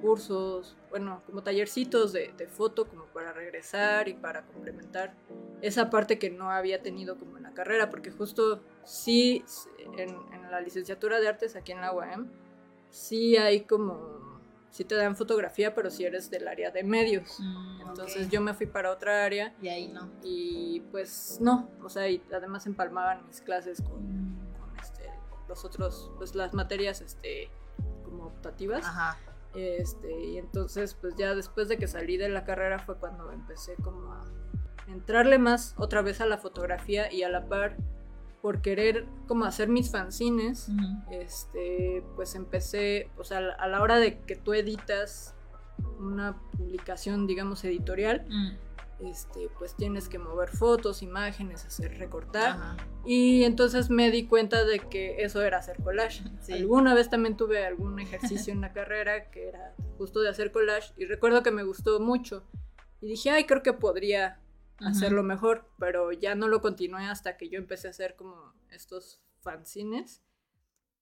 cursos, 0.00 0.76
bueno, 0.90 1.22
como 1.26 1.42
tallercitos 1.42 2.12
de, 2.12 2.32
de, 2.36 2.48
foto 2.48 2.88
como 2.88 3.04
para 3.06 3.32
regresar 3.32 4.08
y 4.08 4.14
para 4.14 4.44
complementar 4.46 5.14
esa 5.60 5.90
parte 5.90 6.18
que 6.18 6.30
no 6.30 6.50
había 6.50 6.82
tenido 6.82 7.18
como 7.18 7.36
en 7.36 7.44
la 7.44 7.52
carrera, 7.52 7.88
porque 7.88 8.10
justo 8.10 8.60
sí, 8.84 9.44
en, 9.96 10.10
en 10.10 10.50
la 10.50 10.60
licenciatura 10.60 11.20
de 11.20 11.28
artes 11.28 11.54
aquí 11.54 11.72
en 11.72 11.80
la 11.80 11.92
UAM, 11.92 12.30
sí 12.90 13.36
hay 13.36 13.62
como, 13.62 14.18
sí 14.72 14.84
te 14.84 14.96
dan 14.96 15.14
fotografía, 15.16 15.74
pero 15.74 15.90
si 15.90 16.04
eres 16.04 16.30
del 16.30 16.48
área 16.48 16.70
de 16.70 16.82
medios. 16.82 17.38
Mm, 17.38 17.82
Entonces 17.88 18.28
yo 18.30 18.40
me 18.40 18.54
fui 18.54 18.66
para 18.66 18.90
otra 18.90 19.24
área 19.24 19.54
Y 19.62 19.68
ahí 19.68 19.88
no. 19.88 20.10
y 20.22 20.80
pues 20.90 21.38
no, 21.40 21.68
o 21.82 21.88
sea, 21.88 22.08
y 22.08 22.20
además 22.34 22.66
empalmaban 22.66 23.24
mis 23.26 23.40
clases 23.42 23.80
con, 23.82 24.00
con, 24.58 24.78
este, 24.80 25.08
los 25.46 25.64
otros, 25.64 26.10
pues 26.16 26.34
las 26.34 26.54
materias 26.54 27.02
este, 27.02 27.50
como 28.02 28.24
optativas. 28.26 28.84
Ajá. 28.84 29.18
Este, 29.54 30.18
y 30.24 30.38
entonces, 30.38 30.94
pues 30.94 31.14
ya 31.16 31.34
después 31.34 31.68
de 31.68 31.76
que 31.76 31.86
salí 31.86 32.16
de 32.16 32.30
la 32.30 32.44
carrera 32.44 32.78
fue 32.78 32.96
cuando 32.96 33.30
empecé 33.30 33.74
como 33.84 34.10
a 34.10 34.24
entrarle 34.88 35.38
más 35.38 35.74
otra 35.76 36.00
vez 36.00 36.22
a 36.22 36.26
la 36.26 36.38
fotografía 36.38 37.12
y 37.12 37.22
a 37.22 37.28
la 37.28 37.46
par 37.46 37.76
por 38.42 38.60
querer 38.60 39.06
como 39.28 39.44
hacer 39.44 39.68
mis 39.68 39.90
fanzines, 39.90 40.68
este, 41.10 42.02
pues 42.16 42.34
empecé, 42.34 43.08
o 43.16 43.24
sea, 43.24 43.38
a 43.38 43.68
la 43.68 43.80
hora 43.80 43.98
de 43.98 44.18
que 44.20 44.36
tú 44.36 44.52
editas 44.52 45.34
una 45.98 46.36
publicación, 46.56 47.26
digamos, 47.26 47.64
editorial, 47.64 48.26
Mm. 48.28 49.06
este, 49.06 49.48
pues 49.58 49.74
tienes 49.74 50.08
que 50.08 50.18
mover 50.18 50.48
fotos, 50.48 51.02
imágenes, 51.02 51.64
hacer 51.64 51.98
recortar. 51.98 52.76
Y 53.04 53.44
entonces 53.44 53.90
me 53.90 54.10
di 54.10 54.26
cuenta 54.26 54.64
de 54.64 54.78
que 54.80 55.22
eso 55.24 55.42
era 55.42 55.58
hacer 55.58 55.76
collage. 55.82 56.22
Sí. 56.42 56.52
Alguna 56.52 56.94
vez 56.94 57.08
también 57.10 57.36
tuve 57.36 57.64
algún 57.64 57.98
ejercicio 58.00 58.52
en 58.52 58.60
la 58.60 58.72
carrera 58.78 59.30
que 59.30 59.48
era 59.48 59.74
justo 59.98 60.20
de 60.20 60.28
hacer 60.28 60.50
collage 60.52 60.92
y 60.96 61.04
recuerdo 61.06 61.42
que 61.42 61.50
me 61.52 61.62
gustó 61.64 62.00
mucho. 62.00 62.44
Y 63.00 63.06
dije, 63.08 63.30
ay, 63.30 63.44
creo 63.44 63.62
que 63.62 63.72
podría 63.72 64.38
Ujú. 64.82 64.90
hacerlo 64.90 65.22
mejor, 65.22 65.68
pero 65.78 66.12
ya 66.12 66.34
no 66.34 66.48
lo 66.48 66.60
continué 66.60 67.04
hasta 67.06 67.36
que 67.36 67.48
yo 67.48 67.58
empecé 67.58 67.88
a 67.88 67.90
hacer 67.90 68.16
como 68.16 68.52
estos 68.70 69.20
fanzines. 69.40 70.22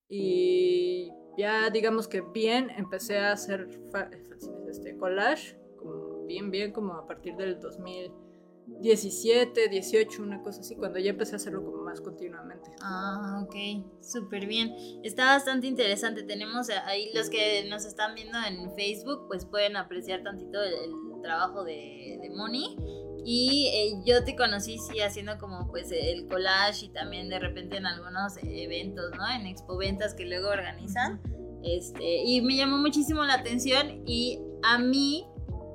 Y 0.08 1.12
ya 1.38 1.70
digamos 1.70 2.08
que 2.08 2.20
bien, 2.20 2.70
empecé 2.70 3.18
a 3.18 3.32
hacer 3.32 3.68
fa- 3.92 4.10
fanzines, 4.28 4.68
este, 4.68 4.96
collage, 4.96 5.56
como 5.78 6.26
bien, 6.26 6.50
bien, 6.50 6.72
como 6.72 6.94
a 6.94 7.06
partir 7.06 7.36
del 7.36 7.60
2017, 7.60 9.68
18, 9.68 10.22
una 10.22 10.42
cosa 10.42 10.60
así, 10.60 10.74
cuando 10.76 10.98
ya 10.98 11.10
empecé 11.10 11.34
a 11.34 11.36
hacerlo 11.36 11.64
como 11.64 11.82
más 11.84 12.00
continuamente. 12.00 12.70
Ah, 12.82 13.44
ok, 13.44 13.54
súper 14.02 14.46
bien. 14.46 14.74
Está 15.04 15.26
bastante 15.26 15.66
interesante. 15.68 16.22
Tenemos 16.24 16.70
ahí 16.70 17.10
los 17.14 17.30
que 17.30 17.68
nos 17.68 17.84
están 17.84 18.14
viendo 18.14 18.38
en 18.46 18.74
Facebook, 18.74 19.26
pues 19.28 19.44
pueden 19.44 19.76
apreciar 19.76 20.22
tantito 20.22 20.60
el, 20.62 20.74
el 20.74 21.22
trabajo 21.22 21.62
de, 21.64 22.18
de 22.20 22.30
Moni. 22.30 22.76
Y 23.24 23.70
eh, 23.74 24.02
yo 24.04 24.24
te 24.24 24.36
conocí 24.36 24.78
sí 24.78 25.00
haciendo 25.00 25.38
como 25.38 25.68
pues 25.68 25.90
el 25.92 26.26
collage 26.28 26.86
y 26.86 26.88
también 26.90 27.28
de 27.28 27.38
repente 27.38 27.76
en 27.76 27.86
algunos 27.86 28.36
eventos, 28.42 29.10
¿no? 29.16 29.28
En 29.28 29.46
expoventas 29.46 30.14
que 30.14 30.24
luego 30.24 30.48
organizan. 30.48 31.20
Este, 31.62 32.22
y 32.24 32.40
me 32.40 32.56
llamó 32.56 32.78
muchísimo 32.78 33.22
la 33.24 33.34
atención 33.34 34.02
y 34.06 34.40
a 34.62 34.78
mí 34.78 35.26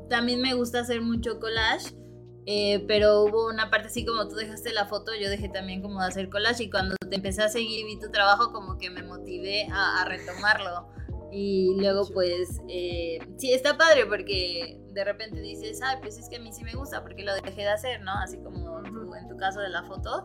también 0.09 0.41
me 0.41 0.53
gusta 0.53 0.79
hacer 0.79 1.01
mucho 1.01 1.39
collage. 1.39 1.95
Eh, 2.47 2.85
pero 2.87 3.23
hubo 3.23 3.47
una 3.47 3.71
parte 3.71 3.87
así 3.87 4.05
como 4.05 4.27
tú 4.27 4.35
dejaste 4.35 4.71
la 4.71 4.85
foto, 4.85 5.11
yo 5.19 5.31
dejé 5.31 5.49
también 5.49 5.81
como 5.81 5.99
de 5.99 6.07
hacer 6.07 6.29
collage 6.29 6.65
y 6.65 6.69
cuando 6.69 6.95
te 6.95 7.15
empecé 7.15 7.41
a 7.41 7.49
seguir 7.49 7.79
y 7.79 7.85
vi 7.85 7.99
tu 7.99 8.11
trabajo 8.11 8.53
como 8.53 8.77
que 8.77 8.91
me 8.91 9.01
motivé 9.01 9.67
a, 9.71 10.03
a 10.03 10.05
retomarlo. 10.05 10.87
Y 11.37 11.75
luego 11.77 12.07
pues 12.13 12.61
eh, 12.69 13.19
sí, 13.35 13.51
está 13.51 13.77
padre 13.77 14.05
porque 14.05 14.79
de 14.93 15.03
repente 15.03 15.41
dices, 15.41 15.81
ay, 15.83 15.97
pues 16.01 16.17
es 16.17 16.29
que 16.29 16.37
a 16.37 16.39
mí 16.39 16.53
sí 16.53 16.63
me 16.63 16.73
gusta 16.75 17.03
porque 17.03 17.25
lo 17.25 17.33
dejé 17.33 17.63
de 17.63 17.67
hacer, 17.67 18.01
¿no? 18.03 18.13
Así 18.13 18.37
como 18.37 18.81
tú, 18.83 19.13
en 19.13 19.27
tu 19.27 19.35
caso 19.35 19.59
de 19.59 19.67
la 19.67 19.83
foto. 19.83 20.23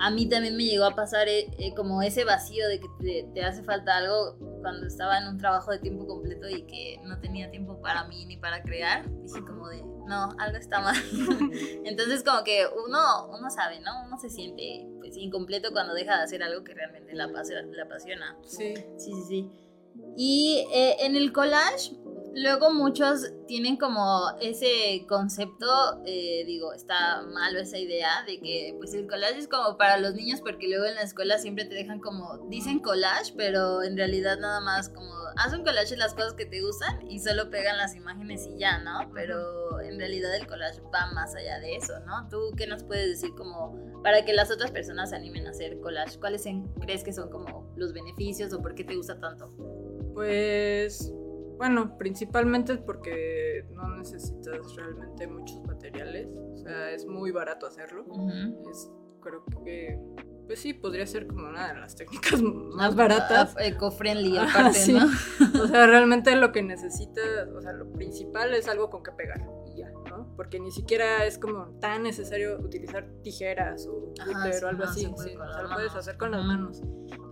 A 0.00 0.10
mí 0.10 0.26
también 0.26 0.56
me 0.56 0.64
llegó 0.64 0.86
a 0.86 0.94
pasar 0.94 1.28
eh, 1.28 1.50
eh, 1.58 1.74
como 1.74 2.00
ese 2.00 2.24
vacío 2.24 2.66
de 2.68 2.80
que 2.80 2.86
te, 3.00 3.28
te 3.34 3.44
hace 3.44 3.62
falta 3.64 3.98
algo 3.98 4.38
cuando 4.62 4.86
estaba 4.86 5.18
en 5.18 5.28
un 5.28 5.36
trabajo 5.36 5.72
de 5.72 5.78
tiempo 5.78 6.06
completo 6.06 6.48
y 6.48 6.62
que 6.62 7.00
no 7.04 7.20
tenía 7.20 7.50
tiempo 7.50 7.78
para 7.82 8.04
mí 8.08 8.24
ni 8.24 8.38
para 8.38 8.62
crear. 8.62 9.04
Dije 9.22 9.44
como 9.44 9.68
de, 9.68 9.82
no, 10.06 10.34
algo 10.38 10.56
está 10.56 10.80
mal. 10.80 10.96
Entonces 11.84 12.24
como 12.24 12.44
que 12.44 12.64
uno, 12.86 13.28
uno 13.28 13.50
sabe, 13.50 13.80
¿no? 13.80 14.06
Uno 14.06 14.16
se 14.16 14.30
siente 14.30 14.88
pues 14.98 15.18
incompleto 15.18 15.72
cuando 15.72 15.92
deja 15.92 16.16
de 16.16 16.22
hacer 16.22 16.42
algo 16.42 16.64
que 16.64 16.72
realmente 16.72 17.14
la, 17.14 17.24
apasiona. 17.24 17.62
La 17.72 17.82
apasiona. 17.82 18.38
Sí. 18.46 18.74
Sí, 18.96 19.12
sí, 19.12 19.22
sí. 19.28 19.50
Y 20.16 20.66
eh, 20.72 20.96
en 21.00 21.16
el 21.16 21.32
collage, 21.32 21.92
luego 22.36 22.70
muchos 22.70 23.32
tienen 23.46 23.78
como 23.78 24.28
ese 24.42 25.06
concepto, 25.08 26.02
eh, 26.04 26.44
digo, 26.44 26.74
está 26.74 27.22
malo 27.22 27.58
esa 27.58 27.78
idea 27.78 28.22
de 28.26 28.38
que 28.40 28.74
pues 28.76 28.92
el 28.92 29.06
collage 29.06 29.38
es 29.38 29.48
como 29.48 29.78
para 29.78 29.96
los 29.96 30.14
niños 30.14 30.42
porque 30.42 30.68
luego 30.68 30.84
en 30.84 30.96
la 30.96 31.02
escuela 31.02 31.38
siempre 31.38 31.64
te 31.64 31.74
dejan 31.74 31.98
como, 31.98 32.46
dicen 32.50 32.80
collage, 32.80 33.32
pero 33.38 33.82
en 33.82 33.96
realidad 33.96 34.38
nada 34.38 34.60
más 34.60 34.90
como, 34.90 35.10
haz 35.36 35.54
un 35.54 35.64
collage 35.64 35.92
de 35.92 35.96
las 35.96 36.12
cosas 36.12 36.34
que 36.34 36.44
te 36.44 36.60
gustan 36.60 37.10
y 37.10 37.20
solo 37.20 37.48
pegan 37.48 37.78
las 37.78 37.96
imágenes 37.96 38.46
y 38.46 38.58
ya, 38.58 38.80
¿no? 38.80 39.10
Pero 39.14 39.80
en 39.80 39.98
realidad 39.98 40.36
el 40.36 40.46
collage 40.46 40.82
va 40.94 41.10
más 41.12 41.34
allá 41.34 41.58
de 41.60 41.76
eso, 41.76 41.98
¿no? 42.00 42.28
¿Tú 42.28 42.52
qué 42.54 42.66
nos 42.66 42.84
puedes 42.84 43.08
decir 43.08 43.34
como 43.34 44.02
para 44.02 44.26
que 44.26 44.34
las 44.34 44.50
otras 44.50 44.70
personas 44.72 45.08
se 45.08 45.16
animen 45.16 45.46
a 45.46 45.50
hacer 45.50 45.80
collage? 45.80 46.20
¿Cuáles 46.20 46.44
crees 46.82 47.02
que 47.02 47.14
son 47.14 47.30
como 47.30 47.72
los 47.76 47.94
beneficios 47.94 48.52
o 48.52 48.60
por 48.60 48.74
qué 48.74 48.84
te 48.84 48.94
gusta 48.94 49.18
tanto? 49.18 49.50
Pues, 50.12 51.12
bueno, 51.56 51.96
principalmente 51.96 52.76
porque 52.76 53.64
no 53.70 53.96
necesitas 53.96 54.74
realmente 54.74 55.26
muchos 55.26 55.62
materiales. 55.64 56.28
O 56.52 56.56
sea, 56.58 56.90
es 56.90 57.06
muy 57.06 57.30
barato 57.30 57.66
hacerlo. 57.66 58.04
Es, 58.70 58.90
creo 59.20 59.44
que, 59.64 59.98
pues 60.46 60.60
sí, 60.60 60.74
podría 60.74 61.06
ser 61.06 61.26
como 61.26 61.48
una 61.48 61.72
de 61.72 61.80
las 61.80 61.96
técnicas 61.96 62.40
más 62.42 62.94
baratas. 62.94 63.54
Eco-friendly 63.58 64.36
aparte, 64.36 64.78
sí. 64.78 64.92
¿no? 64.92 65.06
O 65.62 65.66
sea, 65.66 65.86
realmente 65.86 66.34
lo 66.36 66.52
que 66.52 66.62
necesitas, 66.62 67.48
o 67.48 67.60
sea, 67.60 67.72
lo 67.72 67.90
principal 67.92 68.54
es 68.54 68.68
algo 68.68 68.90
con 68.90 69.02
que 69.02 69.12
pegar. 69.12 69.40
Porque 70.36 70.60
ni 70.60 70.70
siquiera 70.70 71.24
es 71.24 71.38
como 71.38 71.78
tan 71.80 72.02
necesario 72.02 72.58
utilizar 72.60 73.08
tijeras 73.22 73.86
o 73.86 74.12
Ajá, 74.20 74.32
cúter 74.32 74.54
sí, 74.54 74.64
o 74.64 74.68
algo 74.68 74.84
no, 74.84 74.90
así. 74.90 75.00
se 75.00 75.06
sí, 75.06 75.36
o 75.36 75.52
sea, 75.52 75.62
lo 75.62 75.74
puedes 75.74 75.94
hacer 75.94 76.16
con 76.18 76.30
las 76.30 76.44
manos. 76.44 76.82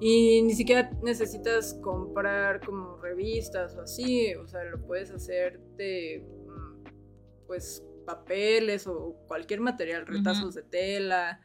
Y 0.01 0.43
ni 0.43 0.55
siquiera 0.55 0.91
necesitas 1.03 1.75
comprar 1.83 2.65
como 2.65 2.97
revistas 2.97 3.77
o 3.77 3.83
así, 3.83 4.35
o 4.35 4.47
sea, 4.49 4.65
lo 4.65 4.85
puedes 4.87 5.11
hacer 5.11 5.61
de, 5.77 6.27
mm, 6.49 7.47
pues, 7.47 7.85
papeles 8.07 8.87
o 8.87 9.17
cualquier 9.27 9.61
material, 9.61 10.07
retazos 10.07 10.55
de 10.55 10.63
tela, 10.63 11.41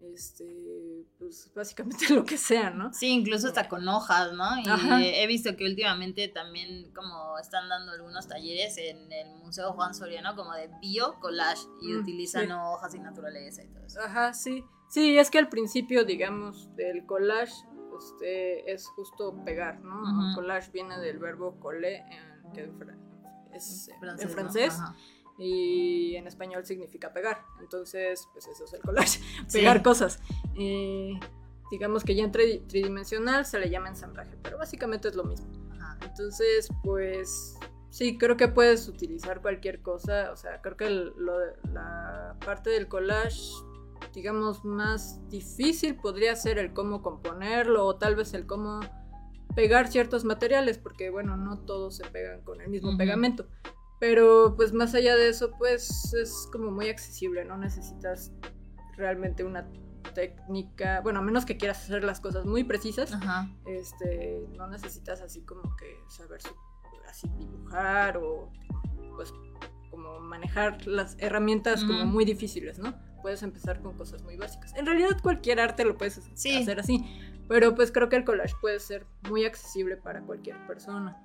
este, 0.00 0.44
pues, 1.18 1.50
básicamente 1.54 2.08
lo 2.14 2.24
que 2.24 2.36
sea, 2.36 2.70
¿no? 2.70 2.92
Sí, 2.92 3.08
incluso 3.08 3.48
hasta 3.48 3.68
con 3.68 3.86
hojas, 3.88 4.32
¿no? 4.32 4.58
Y 4.58 4.68
Ajá. 4.68 5.02
he 5.02 5.26
visto 5.26 5.56
que 5.56 5.64
últimamente 5.64 6.28
también 6.28 6.92
como 6.94 7.38
están 7.38 7.68
dando 7.68 7.92
algunos 7.92 8.28
talleres 8.28 8.76
en 8.78 9.12
el 9.12 9.34
Museo 9.42 9.72
Juan 9.72 9.94
Soriano 9.94 10.34
como 10.36 10.52
de 10.54 10.68
bio 10.80 11.18
collage 11.20 11.62
y 11.82 11.92
Mm, 11.92 12.00
utilizan 12.00 12.46
sí. 12.46 12.52
hojas 12.52 12.94
y 12.94 12.98
naturaleza 12.98 13.62
y 13.62 13.68
todo 13.68 13.84
eso. 13.84 14.00
Ajá, 14.00 14.32
sí. 14.32 14.64
Sí, 14.88 15.18
es 15.18 15.30
que 15.30 15.38
al 15.38 15.48
principio, 15.48 16.04
digamos, 16.04 16.74
del 16.76 17.06
collage 17.06 17.52
este, 17.98 18.72
es 18.72 18.86
justo 18.88 19.34
pegar, 19.44 19.80
¿no? 19.80 20.34
Collage 20.34 20.70
viene 20.72 20.98
del 20.98 21.18
verbo 21.18 21.58
coller, 21.60 22.02
en, 22.10 22.52
que 22.52 22.70
es 23.54 23.88
en 24.18 24.28
Francés. 24.30 24.78
Y 25.38 26.14
en 26.16 26.26
español 26.26 26.64
significa 26.64 27.12
pegar. 27.12 27.44
Entonces, 27.60 28.28
pues 28.32 28.46
eso 28.46 28.64
es 28.64 28.72
el 28.74 28.80
collage, 28.80 29.18
Sí. 29.46 29.58
pegar 29.58 29.82
cosas. 29.82 30.20
Eh, 30.58 31.18
digamos 31.70 32.04
que 32.04 32.14
ya 32.14 32.24
en 32.24 32.32
tri- 32.32 32.66
tridimensional 32.66 33.44
se 33.46 33.58
le 33.58 33.70
llama 33.70 33.88
ensamblaje, 33.88 34.36
pero 34.42 34.58
básicamente 34.58 35.08
es 35.08 35.14
lo 35.14 35.24
mismo. 35.24 35.46
Ajá. 35.72 35.98
Entonces, 36.04 36.68
pues 36.84 37.56
sí, 37.90 38.18
creo 38.18 38.36
que 38.36 38.48
puedes 38.48 38.88
utilizar 38.88 39.40
cualquier 39.40 39.80
cosa. 39.80 40.30
O 40.32 40.36
sea, 40.36 40.60
creo 40.60 40.76
que 40.76 40.86
el- 40.86 41.12
lo 41.16 41.38
de- 41.38 41.54
la 41.72 42.36
parte 42.44 42.70
del 42.70 42.88
collage, 42.88 43.40
digamos, 44.12 44.64
más 44.64 45.26
difícil 45.30 45.96
podría 45.96 46.36
ser 46.36 46.58
el 46.58 46.72
cómo 46.74 47.02
componerlo 47.02 47.86
o 47.86 47.96
tal 47.96 48.16
vez 48.16 48.34
el 48.34 48.46
cómo 48.46 48.80
pegar 49.54 49.88
ciertos 49.90 50.24
materiales, 50.24 50.76
porque 50.78 51.08
bueno, 51.10 51.36
no 51.36 51.58
todos 51.60 51.96
se 51.96 52.04
pegan 52.04 52.42
con 52.42 52.60
el 52.60 52.68
mismo 52.68 52.96
pegamento. 52.96 53.46
Pero 54.02 54.54
pues 54.56 54.72
más 54.72 54.96
allá 54.96 55.14
de 55.14 55.28
eso, 55.28 55.52
pues 55.58 56.12
es 56.14 56.48
como 56.50 56.72
muy 56.72 56.88
accesible, 56.88 57.44
no 57.44 57.56
necesitas 57.56 58.32
realmente 58.96 59.44
una 59.44 59.64
técnica, 60.12 61.00
bueno, 61.02 61.20
a 61.20 61.22
menos 61.22 61.44
que 61.46 61.56
quieras 61.56 61.84
hacer 61.84 62.02
las 62.02 62.18
cosas 62.18 62.44
muy 62.44 62.64
precisas, 62.64 63.12
Ajá. 63.12 63.48
este, 63.64 64.44
no 64.56 64.66
necesitas 64.66 65.20
así 65.20 65.42
como 65.42 65.62
que 65.76 66.00
saber 66.08 66.40
así 67.08 67.28
dibujar 67.38 68.16
o 68.16 68.50
pues 69.14 69.32
como 69.92 70.18
manejar 70.18 70.84
las 70.88 71.14
herramientas 71.20 71.84
como 71.84 72.04
muy 72.04 72.24
difíciles, 72.24 72.80
¿no? 72.80 72.94
Puedes 73.22 73.44
empezar 73.44 73.80
con 73.82 73.96
cosas 73.96 74.24
muy 74.24 74.36
básicas. 74.36 74.74
En 74.74 74.84
realidad 74.84 75.16
cualquier 75.22 75.60
arte 75.60 75.84
lo 75.84 75.96
puedes 75.96 76.20
Sí. 76.34 76.60
hacer 76.60 76.80
así, 76.80 77.04
pero 77.48 77.76
pues 77.76 77.92
creo 77.92 78.08
que 78.08 78.16
el 78.16 78.24
collage 78.24 78.56
puede 78.60 78.80
ser 78.80 79.06
muy 79.30 79.44
accesible 79.44 79.96
para 79.96 80.22
cualquier 80.22 80.56
persona. 80.66 81.16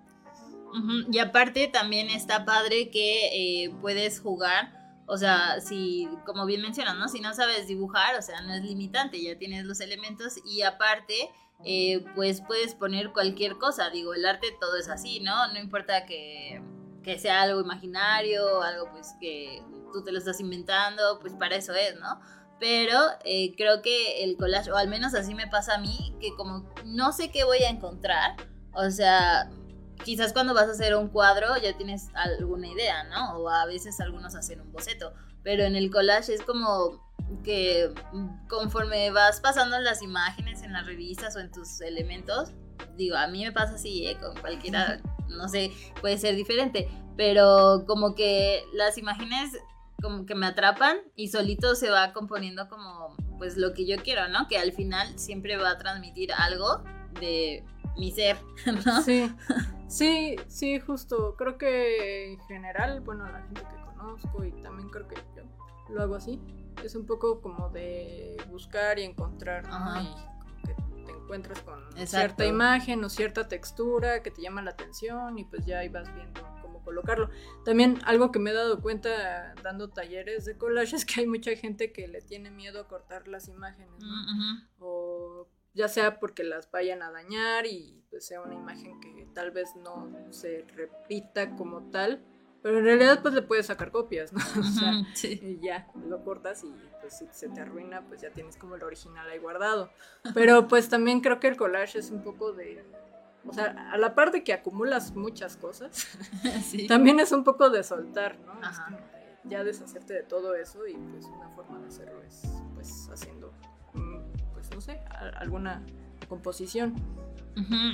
Y 1.12 1.20
aparte 1.20 1.68
también 1.68 2.10
está 2.10 2.46
padre 2.46 2.90
que 2.90 3.64
eh, 3.66 3.74
puedes 3.82 4.20
jugar, 4.20 4.74
o 5.08 5.18
sea, 5.18 5.60
si, 5.62 6.08
como 6.26 6.46
bien 6.46 6.62
mencionas, 6.62 6.98
¿no? 6.98 7.08
Si 7.08 7.20
no 7.20 7.34
sabes 7.34 7.68
dibujar, 7.68 8.16
o 8.16 8.22
sea, 8.22 8.42
no 8.42 8.54
es 8.54 8.64
limitante, 8.64 9.22
ya 9.22 9.38
tienes 9.38 9.66
los 9.66 9.80
elementos 9.80 10.36
y 10.46 10.62
aparte, 10.62 11.32
eh, 11.64 12.06
pues 12.16 12.42
puedes 12.42 12.76
poner 12.76 13.12
cualquier 13.12 13.58
cosa, 13.58 13.90
digo, 13.90 14.14
el 14.14 14.26
arte 14.26 14.48
todo 14.60 14.76
es 14.76 14.90
así, 14.90 15.20
¿no? 15.22 15.52
No 15.54 15.60
importa 15.60 16.06
que, 16.06 16.62
que 17.04 17.18
sea 17.18 17.42
algo 17.42 17.62
imaginario, 17.62 18.62
algo 18.62 18.92
pues 18.92 19.16
que 19.20 19.64
tú 19.94 20.04
te 20.04 20.12
lo 20.12 20.20
estás 20.20 20.40
inventando, 20.42 21.20
pues 21.22 21.34
para 21.34 21.56
eso 21.56 21.74
es, 21.74 21.96
¿no? 22.00 22.20
Pero 22.60 23.00
eh, 23.24 23.56
creo 23.56 23.82
que 23.82 24.24
el 24.24 24.36
collage, 24.36 24.72
o 24.72 24.76
al 24.76 24.88
menos 24.88 25.14
así 25.14 25.34
me 25.34 25.48
pasa 25.48 25.76
a 25.76 25.78
mí, 25.78 26.16
que 26.20 26.36
como 26.36 26.70
no 26.86 27.14
sé 27.14 27.32
qué 27.32 27.44
voy 27.44 27.60
a 27.60 27.70
encontrar, 27.70 28.36
o 28.74 28.90
sea, 28.90 29.50
quizás 30.04 30.34
cuando 30.34 30.54
vas 30.54 30.68
a 30.68 30.72
hacer 30.72 30.96
un 30.96 31.10
cuadro 31.10 31.58
ya 31.62 31.76
tienes 31.78 32.10
alguna 32.14 32.68
idea, 32.68 33.04
¿no? 33.06 33.38
O 33.40 33.50
a 33.50 33.66
veces 33.66 34.00
algunos 34.00 34.36
hacen 34.36 34.62
un 34.62 34.72
boceto, 34.72 35.14
pero 35.44 35.64
en 35.64 35.76
el 35.76 35.92
collage 35.92 36.34
es 36.34 36.42
como 36.42 37.06
que 37.44 37.94
conforme 38.48 39.12
vas 39.12 39.42
pasando 39.42 39.80
las 39.80 40.02
imágenes 40.02 40.62
en 40.62 40.74
las 40.74 40.86
revistas 40.86 41.36
o 41.36 41.40
en 41.40 41.52
tus 41.52 41.82
elementos, 41.82 42.52
digo, 42.96 43.18
a 43.18 43.28
mí 43.28 43.44
me 43.44 43.52
pasa 43.52 43.76
así, 43.76 44.08
¿eh? 44.08 44.18
con 44.20 44.36
cualquiera, 44.40 45.02
no 45.30 45.50
sé, 45.50 45.72
puede 46.02 46.18
ser 46.18 46.36
diferente, 46.36 46.90
pero 47.16 47.84
como 47.88 48.16
que 48.16 48.64
las 48.74 48.98
imágenes 48.98 49.52
como 50.02 50.26
que 50.26 50.36
me 50.36 50.46
atrapan 50.46 50.98
y 51.16 51.30
solito 51.30 51.76
se 51.76 51.90
va 51.90 52.14
componiendo 52.14 52.70
como 52.70 53.16
pues 53.38 53.58
lo 53.58 53.74
que 53.74 53.86
yo 53.86 53.98
quiero, 53.98 54.28
¿no? 54.30 54.48
Que 54.48 54.58
al 54.58 54.72
final 54.72 55.18
siempre 55.18 55.58
va 55.58 55.72
a 55.72 55.78
transmitir 55.78 56.32
algo 56.34 56.84
de 57.20 57.64
mi 57.98 58.12
ser, 58.12 58.38
¿no? 58.86 59.02
Sí, 59.02 59.32
sí, 59.88 60.36
sí, 60.48 60.80
justo. 60.80 61.36
Creo 61.38 61.58
que 61.58 62.34
en 62.34 62.40
general, 62.42 63.02
bueno, 63.02 63.30
la 63.32 63.42
gente 63.44 63.62
que 63.62 63.86
conozco 63.86 64.44
y 64.44 64.52
también 64.62 64.90
creo 64.90 65.08
que 65.08 65.16
yo 65.36 65.44
lo 65.94 66.02
hago 66.02 66.16
así, 66.16 66.42
es 66.84 66.96
un 66.96 67.06
poco 67.06 67.42
como 67.42 67.70
de 67.70 68.38
buscar 68.50 69.00
y 69.00 69.04
encontrar, 69.04 69.68
¿no? 69.68 70.02
Y 70.02 70.08
como 70.08 70.62
que 70.64 70.74
te 71.06 71.12
encuentras 71.12 71.62
con 71.62 71.80
cierta 72.06 72.46
imagen 72.46 73.04
o 73.04 73.10
cierta 73.10 73.48
textura 73.48 74.22
que 74.22 74.32
te 74.32 74.42
llama 74.42 74.62
la 74.62 74.72
atención 74.72 75.38
y 75.40 75.46
pues 75.46 75.66
ya 75.66 75.80
ahí 75.80 75.90
vas 75.90 76.14
viendo 76.14 76.58
colocarlo. 76.88 77.30
También 77.66 78.00
algo 78.06 78.32
que 78.32 78.40
me 78.40 78.52
he 78.52 78.54
dado 78.54 78.80
cuenta 78.82 79.54
dando 79.62 79.90
talleres 79.90 80.46
de 80.46 80.58
collage 80.58 80.96
es 80.96 81.06
que 81.06 81.20
hay 81.20 81.28
mucha 81.28 81.54
gente 81.56 81.92
que 81.92 82.08
le 82.08 82.22
tiene 82.22 82.50
miedo 82.50 82.80
a 82.80 82.88
cortar 82.88 83.28
las 83.28 83.50
imágenes, 83.50 83.92
¿no? 84.00 84.08
O 84.80 85.07
ya 85.78 85.88
sea 85.88 86.20
porque 86.20 86.44
las 86.44 86.70
vayan 86.72 87.02
a 87.02 87.12
dañar 87.12 87.66
y 87.66 88.04
pues 88.10 88.26
sea 88.26 88.42
una 88.42 88.56
imagen 88.56 89.00
que 89.00 89.28
tal 89.34 89.52
vez 89.52 89.76
no 89.76 90.10
se 90.32 90.66
repita 90.76 91.56
como 91.56 91.92
tal, 91.92 92.24
pero 92.64 92.80
en 92.80 92.86
realidad 92.86 93.22
pues 93.22 93.34
le 93.34 93.44
puedes 93.44 93.68
sacar 93.68 93.92
copias, 93.92 94.34
¿no? 94.34 94.40
O 94.60 94.64
sea, 94.64 94.92
y 95.24 95.60
ya 95.62 95.88
lo 96.08 96.24
cortas 96.24 96.64
y 96.64 96.74
pues 97.00 97.18
si 97.18 97.28
se 97.32 97.50
te 97.50 97.62
arruina 97.62 98.02
pues 98.08 98.22
ya 98.22 98.32
tienes 98.32 98.58
como 98.58 98.76
el 98.76 98.84
original 98.84 99.30
ahí 99.30 99.38
guardado. 99.38 99.92
Pero 100.34 100.68
pues 100.68 100.90
también 100.90 101.22
creo 101.22 101.40
que 101.40 101.48
el 101.48 101.56
collage 101.56 102.00
es 102.00 102.10
un 102.10 102.24
poco 102.24 102.52
de 102.52 102.84
o 103.46 103.54
sea, 103.54 103.92
a 103.92 103.98
la 103.98 104.14
par 104.14 104.32
de 104.32 104.44
que 104.44 104.52
acumulas 104.52 105.16
muchas 105.16 105.56
cosas, 105.56 106.06
también 106.90 107.22
es 107.22 107.32
un 107.32 107.46
poco 107.46 107.70
de 107.70 107.82
soltar, 107.84 108.38
¿no? 108.40 108.60
ya 109.46 109.64
deshacerte 109.64 110.14
de 110.14 110.24
todo 110.24 110.56
eso 110.56 110.86
y 110.88 110.96
pues 110.96 111.26
una 111.26 111.50
forma 111.52 111.80
de 111.80 111.88
hacerlo 111.88 112.22
es 112.24 112.42
pues 112.74 113.10
haciendo, 113.14 113.54
pues 114.58 114.72
no 114.72 114.82
sé, 114.82 115.00
alguna 115.36 115.84
composición. 116.28 116.96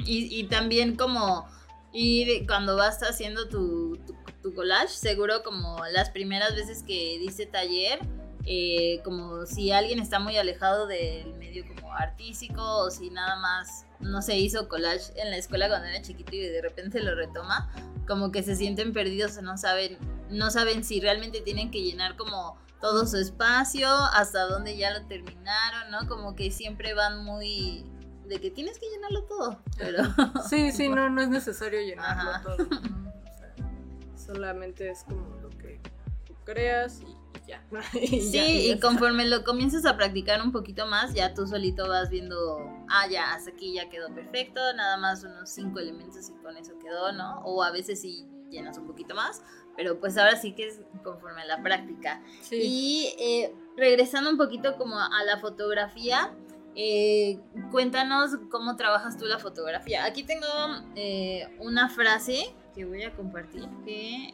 y, 0.06 0.44
también 0.46 0.96
como 0.96 1.46
y 1.92 2.46
cuando 2.48 2.76
vas 2.78 3.04
haciendo 3.04 3.50
tu, 3.50 4.00
tu, 4.42 4.54
collage, 4.54 4.90
seguro 4.90 5.44
como 5.44 5.78
las 5.92 6.10
primeras 6.10 6.56
veces 6.56 6.84
que 6.84 7.18
dice 7.20 7.46
taller, 7.46 8.00
eh, 8.46 9.02
como 9.04 9.46
si 9.46 9.72
alguien 9.72 10.00
está 10.00 10.20
muy 10.20 10.38
alejado 10.38 10.88
del 10.88 11.34
medio 11.36 11.66
como 11.68 11.94
artístico 11.94 12.62
o 12.62 12.92
si 12.92 13.10
nada 13.10 13.38
más 13.40 13.86
no 14.00 14.22
se 14.22 14.38
hizo 14.38 14.68
collage 14.68 15.14
en 15.22 15.32
la 15.32 15.38
escuela 15.38 15.68
cuando 15.68 15.88
era 15.88 16.02
chiquito 16.02 16.36
y 16.36 16.40
de 16.40 16.62
repente 16.62 17.02
lo 17.02 17.14
retoma, 17.14 17.70
como 18.08 18.32
que 18.32 18.42
se 18.42 18.56
sienten 18.56 18.94
perdidos 18.94 19.38
o 19.38 19.42
no 19.42 19.58
saben, 19.58 19.98
no 20.30 20.50
saben 20.50 20.84
si 20.84 21.00
realmente 21.02 21.42
tienen 21.42 21.72
que 21.72 21.82
llenar 21.82 22.16
como 22.16 22.58
todo 22.84 23.08
su 23.08 23.16
espacio, 23.16 23.88
hasta 23.88 24.46
dónde 24.46 24.76
ya 24.76 24.92
lo 24.92 25.06
terminaron, 25.08 25.90
¿no? 25.90 26.06
Como 26.10 26.36
que 26.36 26.52
siempre 26.52 26.94
van 26.94 27.24
muy 27.24 27.86
de 28.28 28.42
que 28.42 28.52
tienes 28.52 28.78
que 28.78 28.90
llenarlo 28.90 29.24
todo, 29.24 29.64
pero 29.78 30.04
sí, 30.50 30.70
sí, 30.74 30.90
no, 30.90 31.10
no 31.10 31.22
es 31.22 31.30
necesario 31.30 31.80
llenarlo 31.80 32.32
todo. 32.44 32.68
solamente 34.18 34.92
es 34.92 35.06
como 35.06 35.38
lo 35.42 35.50
que 35.52 35.80
tú 36.26 36.36
creas 36.44 37.00
y 37.00 37.24
sí, 37.94 38.72
y, 38.72 38.80
conforme 38.80 39.26
lo 39.26 39.44
comienzas 39.44 39.86
a 39.86 39.96
practicar 39.96 40.42
un 40.42 40.52
poquito 40.52 40.86
más, 40.86 41.14
ya 41.14 41.34
tú 41.34 41.48
solito 41.48 41.88
vas 41.88 42.10
viendo, 42.10 42.58
ah, 42.90 43.08
ya, 43.10 43.34
hasta 43.34 43.52
aquí 43.52 43.74
ya 43.74 43.90
quedó 43.90 44.14
perfecto, 44.14 44.60
nada 44.76 44.98
más 44.98 45.24
unos 45.24 45.50
cinco 45.50 45.80
elementos 45.80 46.30
y 46.30 46.34
con 46.44 46.58
eso 46.58 46.78
quedó, 46.80 47.12
¿no? 47.14 47.40
O 47.46 47.64
a 47.64 47.72
veces 47.72 48.02
sí 48.02 48.28
llenas 48.50 48.78
un 48.78 48.88
poquito 48.88 49.16
más, 49.16 49.42
pero 49.76 50.00
pues 50.00 50.18
ahora 50.18 50.36
sí 50.36 50.54
que 50.54 50.68
es 50.68 50.82
conforme 51.04 51.42
a 51.42 51.46
la 51.46 51.62
práctica. 51.62 52.22
Y 52.52 53.14
eh, 53.20 53.54
regresando 53.78 54.30
un 54.30 54.38
poquito 54.38 54.78
como 54.78 55.00
a 55.00 55.24
la 55.26 55.40
fotografía, 55.40 56.34
eh, 56.76 57.40
cuéntanos 57.72 58.32
cómo 58.50 58.76
trabajas 58.76 59.18
tú 59.18 59.26
la 59.26 59.40
fotografía. 59.40 60.06
Aquí 60.06 60.24
tengo 60.24 60.48
eh, 60.96 61.48
una 61.60 61.90
frase 61.90 62.54
que 62.74 62.86
voy 62.86 63.04
a 63.04 63.16
compartir 63.16 63.68
que 63.86 64.34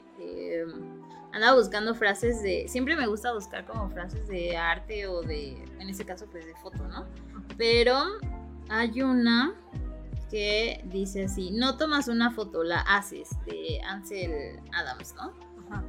andaba 1.31 1.57
buscando 1.57 1.95
frases 1.95 2.41
de. 2.41 2.65
Siempre 2.67 2.95
me 2.95 3.07
gusta 3.07 3.33
buscar 3.33 3.65
como 3.65 3.89
frases 3.89 4.27
de 4.27 4.57
arte 4.57 5.07
o 5.07 5.21
de. 5.21 5.61
En 5.79 5.89
este 5.89 6.05
caso, 6.05 6.27
pues 6.31 6.45
de 6.45 6.55
foto, 6.55 6.87
¿no? 6.87 7.05
Pero 7.57 7.97
hay 8.69 9.01
una 9.01 9.55
que 10.29 10.81
dice 10.85 11.25
así: 11.25 11.51
No 11.51 11.77
tomas 11.77 12.07
una 12.07 12.31
foto, 12.31 12.63
la 12.63 12.79
haces, 12.81 13.29
de 13.45 13.81
Ansel 13.85 14.59
Adams, 14.73 15.15
¿no? 15.15 15.33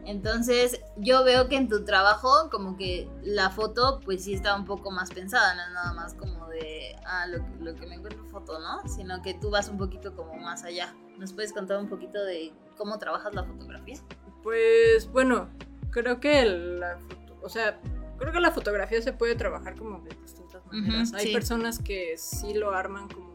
Entonces, 0.04 0.78
yo 0.98 1.24
veo 1.24 1.48
que 1.48 1.56
en 1.56 1.68
tu 1.68 1.84
trabajo, 1.84 2.50
como 2.50 2.76
que 2.76 3.08
la 3.22 3.48
foto, 3.48 4.00
pues 4.04 4.24
sí 4.24 4.34
está 4.34 4.54
un 4.54 4.66
poco 4.66 4.90
más 4.90 5.10
pensada, 5.10 5.54
no 5.54 5.62
es 5.62 5.70
nada 5.70 5.94
más 5.94 6.12
como 6.12 6.48
de, 6.48 6.96
ah, 7.06 7.26
lo, 7.26 7.38
lo 7.64 7.74
que 7.74 7.86
me 7.86 7.94
encuentro 7.94 8.22
foto, 8.26 8.58
¿no? 8.58 8.86
Sino 8.86 9.22
que 9.22 9.32
tú 9.32 9.48
vas 9.48 9.70
un 9.70 9.78
poquito 9.78 10.14
como 10.14 10.36
más 10.36 10.64
allá. 10.64 10.94
¿Nos 11.16 11.32
puedes 11.32 11.54
contar 11.54 11.78
un 11.78 11.88
poquito 11.88 12.22
de 12.22 12.52
cómo 12.76 12.98
trabajas 12.98 13.34
la 13.34 13.44
fotografía? 13.44 13.98
Pues 14.42 15.10
bueno, 15.10 15.48
creo 15.90 16.20
que 16.20 16.44
la 16.44 16.98
o 17.42 17.48
sea, 17.48 17.80
creo 18.18 18.32
que 18.32 18.40
la 18.40 18.50
fotografía 18.50 19.00
se 19.02 19.12
puede 19.12 19.34
trabajar 19.34 19.76
como 19.76 20.00
de 20.00 20.14
distintas 20.22 20.64
maneras. 20.66 21.12
Hay 21.14 21.32
personas 21.32 21.78
que 21.78 22.16
sí 22.16 22.54
lo 22.54 22.72
arman 22.72 23.08
como 23.08 23.29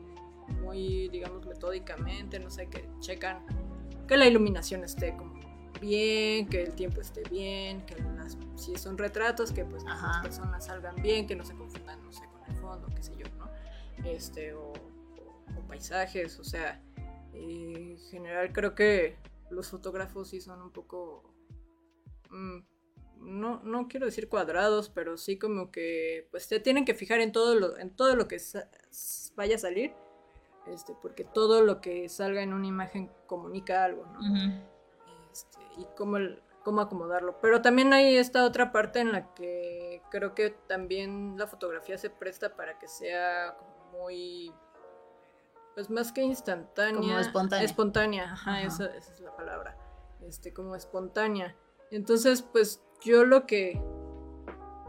muy, 0.65 1.07
digamos, 1.09 1.45
metódicamente, 1.45 2.39
no 2.39 2.49
sé, 2.49 2.67
que 2.67 2.89
checan 2.99 3.45
que 4.07 4.17
la 4.17 4.27
iluminación 4.27 4.83
esté 4.83 5.15
como 5.15 5.39
bien, 5.79 6.47
que 6.47 6.63
el 6.63 6.73
tiempo 6.73 7.01
esté 7.01 7.23
bien, 7.29 7.85
que 7.85 7.95
si 8.55 8.75
son 8.77 8.97
retratos, 8.97 9.51
que 9.51 9.65
pues 9.65 9.83
las 9.83 10.21
personas 10.21 10.65
salgan 10.65 10.95
bien, 11.01 11.27
que 11.27 11.35
no 11.35 11.43
se 11.45 11.55
confundan, 11.55 12.01
no 12.03 12.11
sé, 12.11 12.23
con 12.27 12.43
el 12.49 12.55
fondo, 12.59 12.87
qué 12.95 13.03
sé 13.03 13.15
yo, 13.17 13.25
¿no? 13.37 13.49
Este, 14.03 14.53
o, 14.53 14.73
paisajes, 15.67 16.39
o 16.39 16.43
sea, 16.43 16.81
en 17.33 17.97
general 17.97 18.53
creo 18.53 18.75
que 18.75 19.17
los 19.49 19.69
fotógrafos 19.69 20.29
sí 20.29 20.41
son 20.41 20.61
un 20.61 20.71
poco... 20.71 21.33
Mm, 22.29 22.59
no, 23.17 23.63
no 23.63 23.87
quiero 23.87 24.05
decir 24.05 24.29
cuadrados, 24.29 24.89
pero 24.89 25.17
sí 25.17 25.39
como 25.39 25.71
que 25.71 26.27
pues 26.31 26.47
te 26.47 26.59
tienen 26.59 26.85
que 26.85 26.93
fijar 26.93 27.21
en 27.21 27.31
todo 27.31 27.55
lo, 27.55 27.77
en 27.79 27.95
todo 27.95 28.15
lo 28.15 28.27
que 28.27 28.37
vaya 29.35 29.55
a 29.55 29.59
salir, 29.59 29.93
este, 30.67 30.95
porque 31.01 31.23
todo 31.23 31.61
lo 31.61 31.81
que 31.81 32.09
salga 32.09 32.41
en 32.41 32.53
una 32.53 32.67
imagen 32.67 33.11
comunica 33.27 33.83
algo, 33.83 34.05
¿no? 34.07 34.19
Este, 35.31 35.59
y 35.77 35.85
cómo, 35.97 36.17
cómo 36.63 36.81
acomodarlo. 36.81 37.39
Pero 37.41 37.61
también 37.61 37.93
hay 37.93 38.17
esta 38.17 38.45
otra 38.45 38.71
parte 38.71 38.99
en 38.99 39.11
la 39.11 39.33
que 39.33 40.01
creo 40.09 40.33
que 40.33 40.49
también 40.49 41.37
la 41.37 41.47
fotografía 41.47 41.97
se 41.97 42.09
presta 42.09 42.55
para 42.55 42.79
que 42.79 42.87
sea 42.87 43.57
muy 43.91 44.53
pues 45.75 45.89
más 45.89 46.11
que 46.13 46.21
instantánea. 46.21 47.01
Como 47.01 47.19
espontánea. 47.19 47.65
Espontánea, 47.65 48.31
ajá, 48.31 48.61
Esa, 48.61 48.85
es 48.95 49.19
la 49.19 49.35
palabra. 49.35 49.77
Este, 50.21 50.53
como 50.53 50.75
espontánea. 50.75 51.55
Entonces, 51.91 52.41
pues 52.41 52.81
yo 53.01 53.25
lo 53.25 53.45
que 53.45 53.81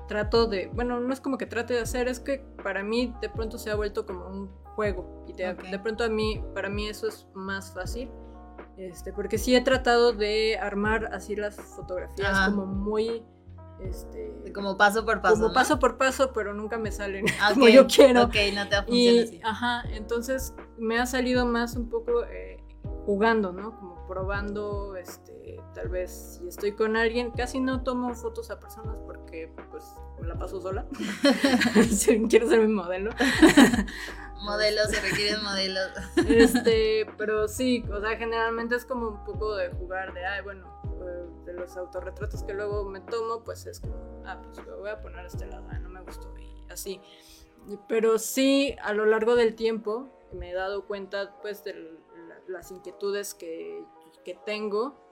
trato 0.06 0.46
de, 0.46 0.68
bueno, 0.68 1.00
no 1.00 1.12
es 1.12 1.20
como 1.20 1.36
que 1.36 1.46
trate 1.46 1.74
de 1.74 1.80
hacer, 1.80 2.06
es 2.06 2.20
que 2.20 2.38
para 2.62 2.84
mí 2.84 3.12
de 3.20 3.28
pronto 3.28 3.58
se 3.58 3.70
ha 3.70 3.74
vuelto 3.74 4.06
como 4.06 4.28
un 4.28 4.65
juego. 4.76 5.24
Y 5.26 5.32
de, 5.32 5.54
pronto 5.82 6.04
a 6.04 6.08
mí, 6.08 6.44
para 6.54 6.68
mí 6.68 6.86
eso 6.86 7.08
es 7.08 7.26
más 7.34 7.74
fácil. 7.74 8.10
Este, 8.76 9.12
porque 9.12 9.38
sí 9.38 9.56
he 9.56 9.60
tratado 9.62 10.12
de 10.12 10.58
armar 10.58 11.06
así 11.12 11.34
las 11.34 11.56
fotografías 11.56 12.50
como 12.50 12.66
muy 12.66 13.24
este, 13.80 14.52
como 14.54 14.76
paso 14.76 15.04
por 15.04 15.20
paso. 15.20 15.36
Como 15.36 15.52
paso 15.52 15.78
por 15.78 15.98
paso, 15.98 16.32
pero 16.32 16.54
nunca 16.54 16.78
me 16.78 16.90
salen 16.92 17.24
como 17.54 17.68
yo 17.68 17.86
quiero. 17.86 18.24
Ok, 18.24 18.34
no 18.54 18.68
te 18.68 18.76
funciona 18.82 19.22
así. 19.22 19.40
Ajá, 19.44 19.82
entonces 19.90 20.54
me 20.78 20.98
ha 20.98 21.06
salido 21.06 21.46
más 21.46 21.76
un 21.76 21.88
poco 21.88 22.24
eh, 22.24 22.62
jugando, 23.04 23.52
¿no? 23.52 23.78
Como 23.78 24.06
probando, 24.06 24.96
este, 24.96 25.32
tal 25.74 25.88
vez 25.88 26.38
si 26.38 26.48
estoy 26.48 26.72
con 26.72 26.96
alguien, 26.96 27.30
casi 27.30 27.60
no 27.60 27.82
tomo 27.82 28.14
fotos 28.14 28.50
a 28.50 28.58
personas 28.58 28.96
porque 29.06 29.50
pues 29.70 29.84
me 30.20 30.26
la 30.26 30.36
paso 30.36 30.60
sola. 30.60 30.86
Quiero 32.28 32.48
ser 32.48 32.60
mi 32.60 32.72
modelo. 32.72 33.10
modelos, 34.42 34.90
se 34.90 35.00
requieren 35.00 35.42
modelos. 35.42 35.90
este, 36.28 37.06
pero 37.16 37.48
sí, 37.48 37.84
o 37.92 38.00
sea, 38.00 38.16
generalmente 38.16 38.74
es 38.76 38.84
como 38.84 39.08
un 39.08 39.24
poco 39.24 39.56
de 39.56 39.70
jugar 39.70 40.12
de, 40.14 40.24
ay, 40.24 40.42
bueno, 40.42 40.80
eh, 41.02 41.26
de 41.44 41.52
los 41.52 41.76
autorretratos 41.76 42.42
que 42.42 42.54
luego 42.54 42.84
me 42.84 43.00
tomo, 43.00 43.42
pues 43.44 43.66
es 43.66 43.80
como, 43.80 43.94
ah, 44.24 44.40
pues 44.42 44.66
lo 44.66 44.78
voy 44.78 44.90
a 44.90 45.00
poner 45.00 45.20
a 45.20 45.26
este 45.26 45.46
lado, 45.46 45.66
no 45.80 45.88
me 45.88 46.00
gustó 46.02 46.32
y 46.38 46.70
así. 46.70 47.00
Pero 47.88 48.18
sí, 48.18 48.76
a 48.82 48.92
lo 48.92 49.06
largo 49.06 49.34
del 49.34 49.54
tiempo 49.54 50.08
me 50.32 50.50
he 50.50 50.54
dado 50.54 50.86
cuenta 50.86 51.36
pues 51.42 51.64
de 51.64 51.98
las 52.46 52.70
inquietudes 52.70 53.34
que, 53.34 53.84
que, 54.24 54.34
tengo 54.34 55.05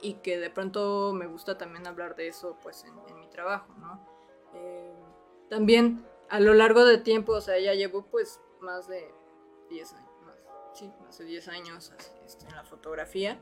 y 0.00 0.14
que 0.14 0.38
de 0.38 0.50
pronto 0.50 1.12
me 1.12 1.26
gusta 1.26 1.58
también 1.58 1.86
hablar 1.86 2.16
de 2.16 2.28
eso 2.28 2.56
pues 2.62 2.84
en, 2.84 3.18
mi 3.18 3.28
trabajo, 3.28 3.72
¿no? 3.78 4.06
Eh, 4.54 4.94
también 5.48 6.04
a 6.28 6.40
lo 6.40 6.54
largo 6.54 6.84
del 6.84 7.02
tiempo, 7.02 7.32
o 7.32 7.40
sea, 7.40 7.58
ya 7.58 7.74
llevo 7.74 8.06
pues 8.06 8.40
más 8.60 8.88
de 8.88 9.12
10 9.70 9.92
años, 9.94 10.10
sí, 10.74 10.92
más 11.02 11.18
de 11.18 11.24
10 11.24 11.48
años 11.48 11.92
este, 12.24 12.46
en 12.46 12.56
la 12.56 12.64
fotografía. 12.64 13.40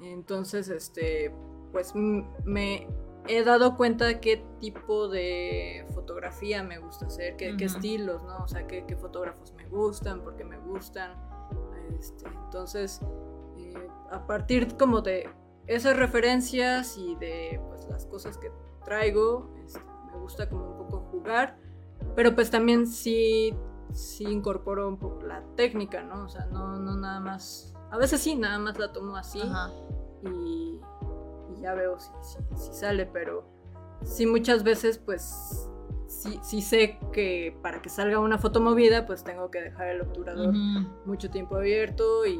Entonces, 0.00 0.68
este, 0.68 1.32
pues 1.72 1.94
me 1.94 2.88
he 3.26 3.42
dado 3.42 3.76
cuenta 3.76 4.06
de 4.06 4.20
qué 4.20 4.44
tipo 4.60 5.08
de 5.08 5.86
fotografía 5.94 6.62
me 6.62 6.78
gusta 6.78 7.06
hacer, 7.06 7.36
qué, 7.36 7.54
estilos, 7.60 8.22
¿no? 8.24 8.44
O 8.44 8.48
sea, 8.48 8.66
qué, 8.66 8.84
fotógrafos 8.96 9.52
me 9.54 9.66
gustan, 9.68 10.22
por 10.22 10.36
qué 10.36 10.44
me 10.44 10.58
gustan. 10.58 11.14
Este, 11.98 12.26
entonces, 12.26 13.00
eh, 13.56 13.88
a 14.10 14.26
partir 14.26 14.76
como 14.76 15.00
de 15.00 15.28
esas 15.66 15.96
referencias 15.96 16.96
y 16.98 17.14
de 17.16 17.60
pues, 17.68 17.88
las 17.88 18.06
cosas 18.06 18.38
que 18.38 18.50
traigo, 18.84 19.50
este, 19.64 19.80
me 20.12 20.18
gusta 20.20 20.48
como 20.48 20.70
un 20.70 20.78
poco 20.78 21.00
jugar, 21.10 21.56
pero 22.14 22.34
pues 22.34 22.50
también 22.50 22.86
sí, 22.86 23.54
sí 23.92 24.24
incorporo 24.24 24.88
un 24.88 24.98
poco 24.98 25.22
la 25.22 25.42
técnica, 25.56 26.02
¿no? 26.02 26.24
O 26.24 26.28
sea, 26.28 26.46
no, 26.46 26.78
no 26.78 26.96
nada 26.96 27.20
más, 27.20 27.74
a 27.90 27.96
veces 27.96 28.20
sí, 28.20 28.36
nada 28.36 28.58
más 28.58 28.78
la 28.78 28.92
tomo 28.92 29.16
así 29.16 29.40
y 30.22 30.80
ya 31.60 31.74
veo 31.74 31.98
si, 31.98 32.10
si, 32.56 32.72
sale, 32.72 33.06
pero 33.06 33.44
sí 34.04 34.26
muchas 34.26 34.62
veces 34.64 34.98
pues 34.98 35.68
sí, 36.06 36.38
sí, 36.42 36.60
sé 36.60 36.98
que 37.12 37.56
para 37.62 37.80
que 37.80 37.88
salga 37.88 38.18
una 38.18 38.38
foto 38.38 38.60
movida 38.60 39.06
pues 39.06 39.24
tengo 39.24 39.50
que 39.50 39.62
dejar 39.62 39.88
el 39.88 40.02
obturador 40.02 40.54
mucho 41.06 41.30
tiempo 41.30 41.56
abierto 41.56 42.26
y 42.26 42.38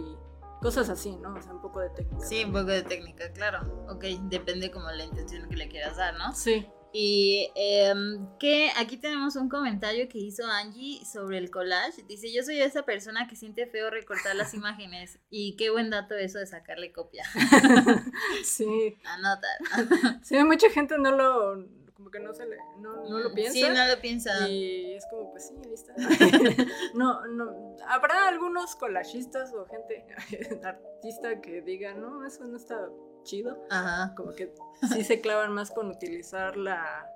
cosas 0.65 0.89
así, 0.89 1.15
¿no? 1.17 1.35
O 1.35 1.43
sea, 1.43 1.53
un 1.53 1.61
poco 1.61 1.81
de 1.81 1.91
técnica. 1.91 2.25
Sí, 2.25 2.43
un 2.43 2.53
poco 2.53 2.65
de 2.65 2.83
técnica, 2.83 3.31
claro. 3.33 3.87
Ok, 3.91 4.05
depende 4.31 4.71
como 4.71 4.91
la 4.91 5.05
intención 5.05 5.47
que 5.47 5.57
le 5.57 5.69
quieras 5.69 5.99
dar, 5.99 6.17
¿no? 6.17 6.33
Sí. 6.33 6.67
Y 6.91 7.51
em, 7.55 8.27
que 8.39 8.71
aquí 8.79 8.97
tenemos 8.97 9.37
un 9.37 9.51
comentario 9.51 10.09
que 10.09 10.17
hizo 10.17 10.47
Angie 10.47 11.05
sobre 11.05 11.37
el 11.37 11.51
collage. 11.51 12.03
Dice, 12.09 12.33
yo 12.33 12.43
soy 12.43 12.63
esa 12.63 12.85
persona 12.87 13.29
que 13.29 13.37
siente 13.37 13.67
feo 13.67 13.91
recortar 13.91 14.35
las 14.37 14.55
imágenes. 14.55 15.19
Y 15.29 15.55
qué 15.57 15.69
buen 15.69 15.91
dato 15.91 16.15
eso 16.15 16.39
de 16.39 16.47
sacarle 16.47 16.93
copia. 16.93 17.25
sí. 18.45 18.97
Anota. 19.05 19.49
sí, 20.23 20.43
mucha 20.45 20.71
gente 20.71 20.97
no 20.97 21.11
lo, 21.11 21.67
que 22.15 22.21
no 22.21 22.33
se 22.33 22.47
le, 22.47 22.57
no, 22.79 23.09
no, 23.09 23.19
lo 23.19 23.35
piensa. 23.35 23.53
Sí, 23.53 23.63
no 23.63 23.89
lo 23.89 24.01
piensa. 24.01 24.49
Y 24.49 24.95
es 24.95 25.05
como, 25.07 25.33
pues 25.33 25.49
sí, 25.49 25.55
ahí 25.65 25.75
está. 25.75 25.95
no, 26.95 27.27
no, 27.27 27.77
habrá 27.89 28.29
algunos 28.29 28.77
collagistas 28.77 29.53
o 29.53 29.67
gente, 29.67 30.07
artista 30.65 31.41
que 31.41 31.61
diga, 31.61 31.95
no, 31.95 32.25
eso 32.25 32.45
no 32.45 32.57
está 32.57 32.89
chido. 33.25 33.67
Ajá. 33.69 34.15
Como 34.15 34.33
que 34.33 34.55
sí 34.93 35.03
se 35.03 35.21
clavan 35.21 35.53
más 35.53 35.73
con 35.73 35.89
utilizar 35.91 36.57
la, 36.57 37.11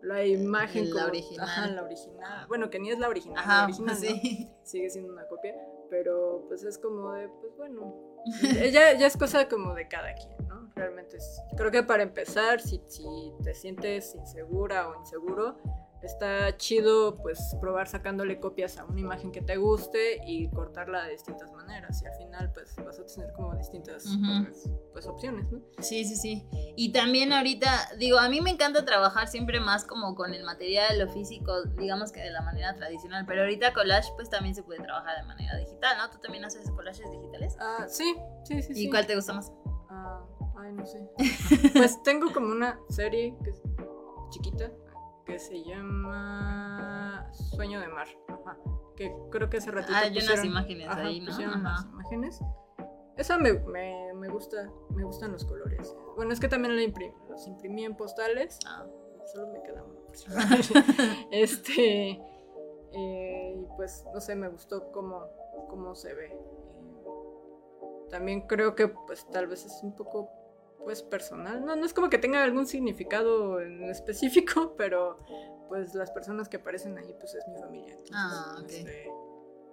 la 0.00 0.24
imagen. 0.24 0.94
La 0.94 1.06
original. 1.06 1.46
Ajá, 1.46 1.66
la 1.66 1.82
original. 1.82 2.46
Bueno, 2.48 2.70
que 2.70 2.78
ni 2.78 2.90
es 2.90 2.98
la 2.98 3.08
original. 3.08 3.38
Ajá, 3.38 3.58
la 3.58 3.64
original 3.64 3.96
sí. 3.96 4.50
Sigue 4.62 4.88
siendo 4.88 5.12
una 5.12 5.26
copia. 5.26 5.54
Pero 5.90 6.44
pues 6.48 6.64
es 6.64 6.78
como 6.78 7.12
de, 7.12 7.28
pues 7.28 7.54
bueno. 7.56 8.07
ya, 8.72 8.92
ya 8.94 9.06
es 9.06 9.16
cosa 9.16 9.48
como 9.48 9.74
de 9.74 9.88
cada 9.88 10.14
quien, 10.14 10.48
¿no? 10.48 10.70
Realmente 10.74 11.16
es. 11.16 11.42
Creo 11.56 11.70
que 11.70 11.82
para 11.82 12.02
empezar, 12.02 12.60
si, 12.60 12.82
si 12.86 13.32
te 13.42 13.54
sientes 13.54 14.14
insegura 14.14 14.88
o 14.88 15.00
inseguro, 15.00 15.56
está 16.02 16.56
chido 16.56 17.16
pues 17.16 17.56
probar 17.60 17.88
sacándole 17.88 18.38
copias 18.38 18.78
a 18.78 18.84
una 18.84 19.00
imagen 19.00 19.32
que 19.32 19.40
te 19.40 19.56
guste 19.56 20.20
y 20.26 20.48
cortarla 20.50 21.04
de 21.04 21.12
distintas 21.12 21.50
maneras 21.52 22.00
y 22.02 22.06
al 22.06 22.14
final 22.14 22.52
pues 22.52 22.74
vas 22.84 22.98
a 22.98 23.06
tener 23.06 23.32
como 23.32 23.54
distintas 23.56 24.04
pues, 24.44 24.70
pues, 24.92 25.06
opciones, 25.06 25.50
¿no? 25.50 25.60
Sí, 25.80 26.04
sí, 26.04 26.16
sí. 26.16 26.46
Y 26.76 26.92
también 26.92 27.32
ahorita, 27.32 27.90
digo, 27.98 28.18
a 28.18 28.28
mí 28.28 28.40
me 28.40 28.50
encanta 28.50 28.84
trabajar 28.84 29.28
siempre 29.28 29.60
más 29.60 29.84
como 29.84 30.14
con 30.14 30.34
el 30.34 30.44
material, 30.44 30.98
lo 30.98 31.08
físico, 31.08 31.64
digamos 31.76 32.12
que 32.12 32.20
de 32.20 32.30
la 32.30 32.42
manera 32.42 32.74
tradicional, 32.74 33.24
pero 33.26 33.42
ahorita 33.42 33.72
collage 33.72 34.10
pues 34.16 34.30
también 34.30 34.54
se 34.54 34.62
puede 34.62 34.80
trabajar 34.82 35.20
de 35.20 35.26
manera 35.26 35.56
digital, 35.56 35.98
¿no? 35.98 36.10
¿Tú 36.10 36.18
también 36.18 36.44
haces 36.44 36.70
collages 36.70 37.10
digitales? 37.10 37.56
Ah, 37.60 37.86
sí, 37.88 38.14
sí, 38.44 38.62
sí. 38.62 38.72
¿Y 38.76 38.90
cuál 38.90 39.06
te 39.06 39.16
gusta 39.16 39.32
más? 39.32 39.52
Ah, 39.90 40.24
ay, 40.58 40.72
no 40.72 40.86
sé. 40.86 41.08
pues 41.74 42.02
tengo 42.02 42.32
como 42.32 42.48
una 42.48 42.78
serie 42.88 43.36
que 43.42 43.50
es 43.50 43.62
chiquita, 44.30 44.70
que 45.28 45.38
se 45.38 45.62
llama 45.62 47.28
Sueño 47.32 47.80
de 47.80 47.88
Mar. 47.88 48.08
Que 48.96 49.14
creo 49.30 49.50
que 49.50 49.58
hace 49.58 49.70
ratito 49.70 49.92
ah, 49.94 50.00
hay 50.04 50.18
unas 50.18 50.44
imágenes 50.44 50.88
ahí, 50.88 51.20
¿no? 51.20 51.26
Pusieron 51.26 51.60
unas 51.60 51.84
imágenes. 51.84 52.40
Esa 53.16 53.36
me, 53.36 53.52
me, 53.52 54.14
me, 54.14 54.28
gusta, 54.28 54.70
me 54.90 55.04
gustan 55.04 55.32
los 55.32 55.44
colores. 55.44 55.94
Bueno, 56.16 56.32
es 56.32 56.40
que 56.40 56.48
también 56.48 56.74
la 56.74 56.82
los 57.28 57.46
imprimí 57.46 57.84
en 57.84 57.94
postales. 57.94 58.58
Ah. 58.66 58.86
Solo 59.32 59.48
me 59.48 59.62
queda 59.62 59.84
uno. 59.84 60.00
este, 61.30 62.22
eh, 62.92 63.54
y 63.54 63.66
pues, 63.76 64.06
no 64.14 64.20
sé, 64.20 64.34
me 64.34 64.48
gustó 64.48 64.90
cómo, 64.92 65.26
cómo 65.68 65.94
se 65.94 66.14
ve. 66.14 66.34
también 68.10 68.46
creo 68.46 68.74
que 68.74 68.88
pues 68.88 69.28
tal 69.30 69.46
vez 69.46 69.66
es 69.66 69.80
un 69.82 69.94
poco 69.94 70.30
pues 70.88 71.02
personal. 71.02 71.66
No, 71.66 71.76
no 71.76 71.84
es 71.84 71.92
como 71.92 72.08
que 72.08 72.16
tenga 72.16 72.42
algún 72.42 72.66
significado 72.66 73.60
en 73.60 73.84
específico, 73.84 74.72
pero 74.78 75.18
pues 75.68 75.94
las 75.94 76.10
personas 76.10 76.48
que 76.48 76.56
aparecen 76.56 76.96
ahí 76.96 77.14
pues 77.20 77.34
es 77.34 77.46
mi 77.46 77.58
familia. 77.58 77.94
ah, 78.14 78.56
ok. 78.58 78.70
Este, 78.70 79.10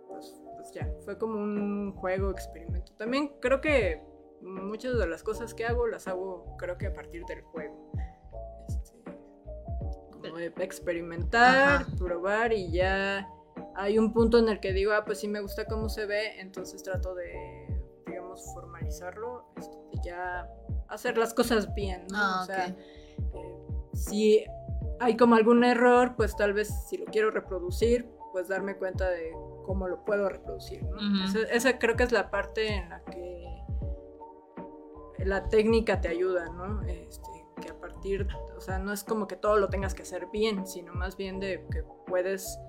pues, 0.10 0.36
pues, 0.58 0.72
ya, 0.74 0.92
fue 1.06 1.18
como 1.18 1.42
un 1.42 1.94
juego, 1.94 2.32
experimento. 2.32 2.92
También 2.98 3.32
creo 3.40 3.62
que 3.62 4.04
muchas 4.42 4.98
de 4.98 5.08
las 5.08 5.24
cosas 5.24 5.54
que 5.54 5.64
hago 5.64 5.88
las 5.88 6.10
hago 6.10 6.58
creo 6.58 6.78
que 6.78 6.88
a 6.88 6.94
partir 6.94 7.24
del 7.28 7.44
juego. 7.44 7.94
Este, 8.68 9.02
como 10.22 10.38
de 10.38 10.48
experimentar, 10.58 11.86
probar 11.98 12.52
y 12.52 12.74
ya 12.74 13.26
hay 13.74 13.98
un 13.98 14.12
punto 14.12 14.38
en 14.38 14.50
el 14.50 14.60
que 14.60 14.74
digo, 14.74 14.92
ah, 14.92 15.06
pues 15.06 15.22
sí 15.22 15.30
me 15.30 15.40
gusta 15.40 15.64
cómo 15.64 15.88
se 15.88 16.08
ve, 16.08 16.42
entonces 16.42 16.84
trato 16.84 17.16
de, 17.16 17.82
digamos, 18.06 18.44
formalizarlo 18.54 19.46
este, 19.56 19.78
y 19.94 20.02
ya 20.04 20.52
hacer 20.88 21.18
las 21.18 21.34
cosas 21.34 21.74
bien, 21.74 22.06
¿no? 22.12 22.18
Ah, 22.18 22.40
o 22.42 22.46
sea, 22.46 22.68
eh, 22.68 23.58
si 23.94 24.46
hay 25.00 25.18
como 25.18 25.36
algún 25.36 25.64
error, 25.64 26.16
pues 26.16 26.36
tal 26.36 26.54
vez 26.54 26.70
si 26.88 26.98
lo 26.98 27.06
quiero 27.06 27.32
reproducir, 27.32 28.10
pues 28.32 28.48
darme 28.48 28.76
cuenta 28.76 29.10
de 29.10 29.32
cómo 29.66 29.88
lo 29.88 30.04
puedo 30.04 30.30
reproducir, 30.30 30.84
¿no? 30.84 30.98
esa, 31.52 31.80
creo 31.80 31.96
que 31.96 32.04
es 32.04 32.12
la 32.12 32.30
parte 32.30 32.68
en 32.68 32.90
la 32.90 33.02
que 33.06 33.46
la 35.20 35.48
técnica 35.50 36.02
te 36.02 36.10
ayuda, 36.10 36.50
¿no? 36.50 36.82
Este, 36.84 37.46
que 37.62 37.70
a 37.70 37.80
partir, 37.80 38.28
o 38.56 38.62
sea, 38.62 38.80
no 38.80 38.92
es 38.92 39.04
como 39.04 39.28
que 39.28 39.36
todo 39.36 39.58
lo 39.58 39.70
tengas 39.70 39.96
que 39.96 40.04
hacer 40.04 40.28
bien, 40.32 40.68
sino 40.68 40.94
más 40.94 41.18
bien 41.18 41.40
de 41.40 41.66
que 41.72 41.84
puedes 42.06 42.60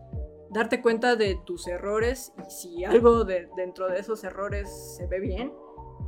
darte 0.51 0.81
cuenta 0.81 1.17
de 1.17 1.39
tus 1.45 1.67
errores 1.67 2.33
y 2.47 2.51
si 2.51 2.85
algo 2.85 3.25
de, 3.25 3.49
dentro 3.57 3.89
de 3.89 3.99
esos 3.99 4.25
errores 4.25 4.97
se 4.97 5.07
ve 5.07 5.21
bien, 5.21 5.53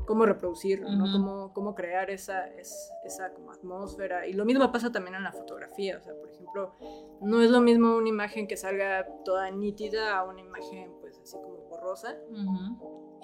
cómo 0.08 0.24
reproducirlo, 0.24 0.90
¿no? 0.90 1.04
Cómo, 1.12 1.52
cómo 1.52 1.74
crear 1.74 2.08
esa, 2.08 2.46
esa 2.46 3.34
como 3.34 3.52
atmósfera. 3.52 4.26
Y 4.26 4.32
lo 4.32 4.46
mismo 4.46 4.72
pasa 4.72 4.90
también 4.90 5.16
en 5.16 5.22
la 5.22 5.32
fotografía. 5.32 5.98
O 5.98 6.00
sea, 6.00 6.14
por 6.14 6.30
ejemplo, 6.30 6.74
no 7.20 7.42
es 7.42 7.50
lo 7.50 7.60
mismo 7.60 7.94
una 7.94 8.08
imagen 8.08 8.48
que 8.48 8.56
salga 8.56 9.06
toda 9.26 9.50
nítida 9.50 10.16
a 10.16 10.24
una 10.24 10.40
imagen 10.40 10.94
pues 11.02 11.20
así 11.22 11.36
como 11.36 11.58
borrosa. 11.68 12.16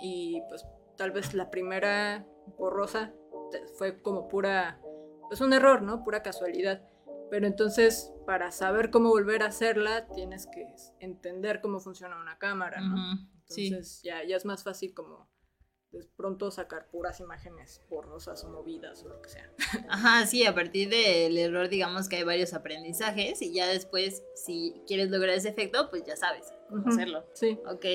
Y 0.03 0.42
pues 0.51 0.66
tal 0.99 1.12
vez 1.12 1.33
la 1.33 1.51
primera 1.51 2.27
borrosa 2.59 3.14
fue 3.79 4.03
como 4.03 4.29
pura, 4.29 4.79
pues 5.29 5.40
un 5.40 5.55
error, 5.55 5.81
¿no? 5.81 6.05
Pura 6.05 6.23
casualidad. 6.23 6.87
Pero 7.31 7.47
entonces, 7.47 8.12
para 8.27 8.51
saber 8.51 8.90
cómo 8.90 9.09
volver 9.09 9.42
a 9.42 9.47
hacerla, 9.47 10.07
tienes 10.09 10.47
que 10.49 10.66
entender 11.01 11.62
cómo 11.62 11.81
funciona 11.81 12.20
una 12.20 12.37
cámara, 12.37 12.83
¿no? 12.83 12.94
Entonces 13.49 14.03
ya, 14.03 14.23
ya 14.23 14.37
es 14.37 14.44
más 14.44 14.62
fácil 14.62 14.92
como 14.92 15.33
de 15.99 16.05
pronto 16.17 16.51
sacar 16.51 16.89
puras 16.91 17.21
imágenes 17.21 17.81
borrosas 17.89 18.45
o 18.45 18.51
movidas 18.51 19.05
o 19.05 19.09
lo 19.09 19.23
que 19.23 19.29
sea. 19.29 19.51
Ajá, 19.89 20.27
sí, 20.27 20.45
a 20.45 20.55
partir 20.55 20.89
del 20.89 21.39
error 21.39 21.69
digamos 21.69 22.09
que 22.09 22.17
hay 22.17 22.25
varios 22.25 22.53
aprendizajes 22.53 23.41
y 23.43 23.53
ya 23.53 23.67
después 23.67 24.23
si 24.35 24.83
quieres 24.87 25.11
lograr 25.11 25.37
ese 25.37 25.51
efecto, 25.51 25.89
pues 25.91 26.05
ya 26.05 26.17
sabes 26.17 26.53
cómo 26.69 26.89
hacerlo. 26.89 27.25
Sí. 27.35 27.59
Ok. 27.67 27.87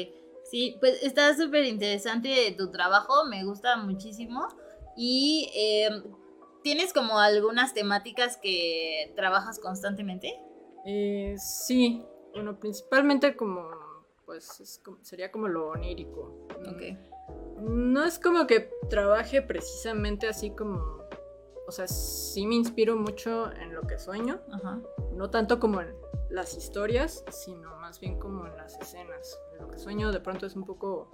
Sí, 0.46 0.78
pues 0.80 1.04
está 1.04 1.36
súper 1.36 1.66
interesante 1.66 2.56
tu 2.58 2.72
trabajo, 2.72 3.26
me 3.26 3.44
gusta 3.44 3.78
muchísimo. 3.78 4.48
Y 4.96 5.52
em, 5.54 6.04
¿tienes 6.64 6.92
como 6.92 7.20
algunas 7.20 7.74
temáticas 7.74 8.38
que 8.38 9.14
trabajas 9.16 9.60
constantemente? 9.60 10.40
Eh, 10.86 11.36
sí, 11.38 12.04
bueno, 12.34 12.60
principalmente 12.60 13.36
como, 13.36 13.70
pues 14.26 14.82
sería 15.02 15.32
como 15.32 15.48
lo 15.48 15.70
onírico. 15.70 16.48
Ok. 16.68 16.98
No 17.62 18.04
es 18.06 18.20
como 18.20 18.48
que 18.48 18.72
trabaje 18.90 19.42
precisamente 19.42 20.28
así 20.28 20.52
como, 20.52 21.04
o 21.68 21.72
sea, 21.72 21.88
sí 21.88 22.46
me 22.48 22.56
inspiro 22.56 22.96
mucho 22.96 23.52
en 23.52 23.74
lo 23.74 23.82
que 23.82 23.98
sueño, 24.00 24.40
Ajá. 24.52 24.80
no 25.14 25.30
tanto 25.30 25.60
como 25.60 25.82
en 25.82 25.94
las 26.30 26.56
historias, 26.56 27.24
sino 27.32 27.76
más 27.78 28.00
bien 28.00 28.20
como 28.20 28.46
en 28.46 28.56
las 28.56 28.80
escenas. 28.80 29.40
Lo 29.60 29.68
que 29.68 29.78
sueño 29.80 30.12
de 30.12 30.20
pronto 30.20 30.46
es 30.46 30.56
un 30.56 30.64
poco, 30.64 31.10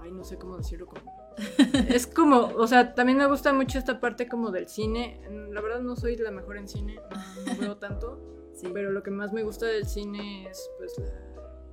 ay, 0.00 0.12
no 0.12 0.24
sé 0.24 0.38
cómo 0.38 0.56
decirlo, 0.56 0.86
como... 0.86 1.02
es 1.88 2.06
como, 2.06 2.38
o 2.56 2.66
sea, 2.66 2.94
también 2.94 3.18
me 3.18 3.26
gusta 3.26 3.52
mucho 3.52 3.78
esta 3.78 4.00
parte 4.00 4.28
como 4.28 4.50
del 4.50 4.68
cine. 4.68 5.20
La 5.50 5.60
verdad 5.60 5.80
no 5.80 5.96
soy 5.96 6.16
la 6.16 6.30
mejor 6.30 6.56
en 6.56 6.68
cine, 6.68 7.00
no, 7.46 7.56
veo 7.60 7.76
tanto, 7.76 8.18
Sí. 8.54 8.68
pero 8.72 8.90
lo 8.92 9.02
que 9.02 9.10
más 9.10 9.32
me 9.32 9.42
gusta 9.42 9.64
del 9.66 9.86
cine 9.86 10.46
es 10.48 10.70
pues, 10.78 10.96
la- 10.98 11.70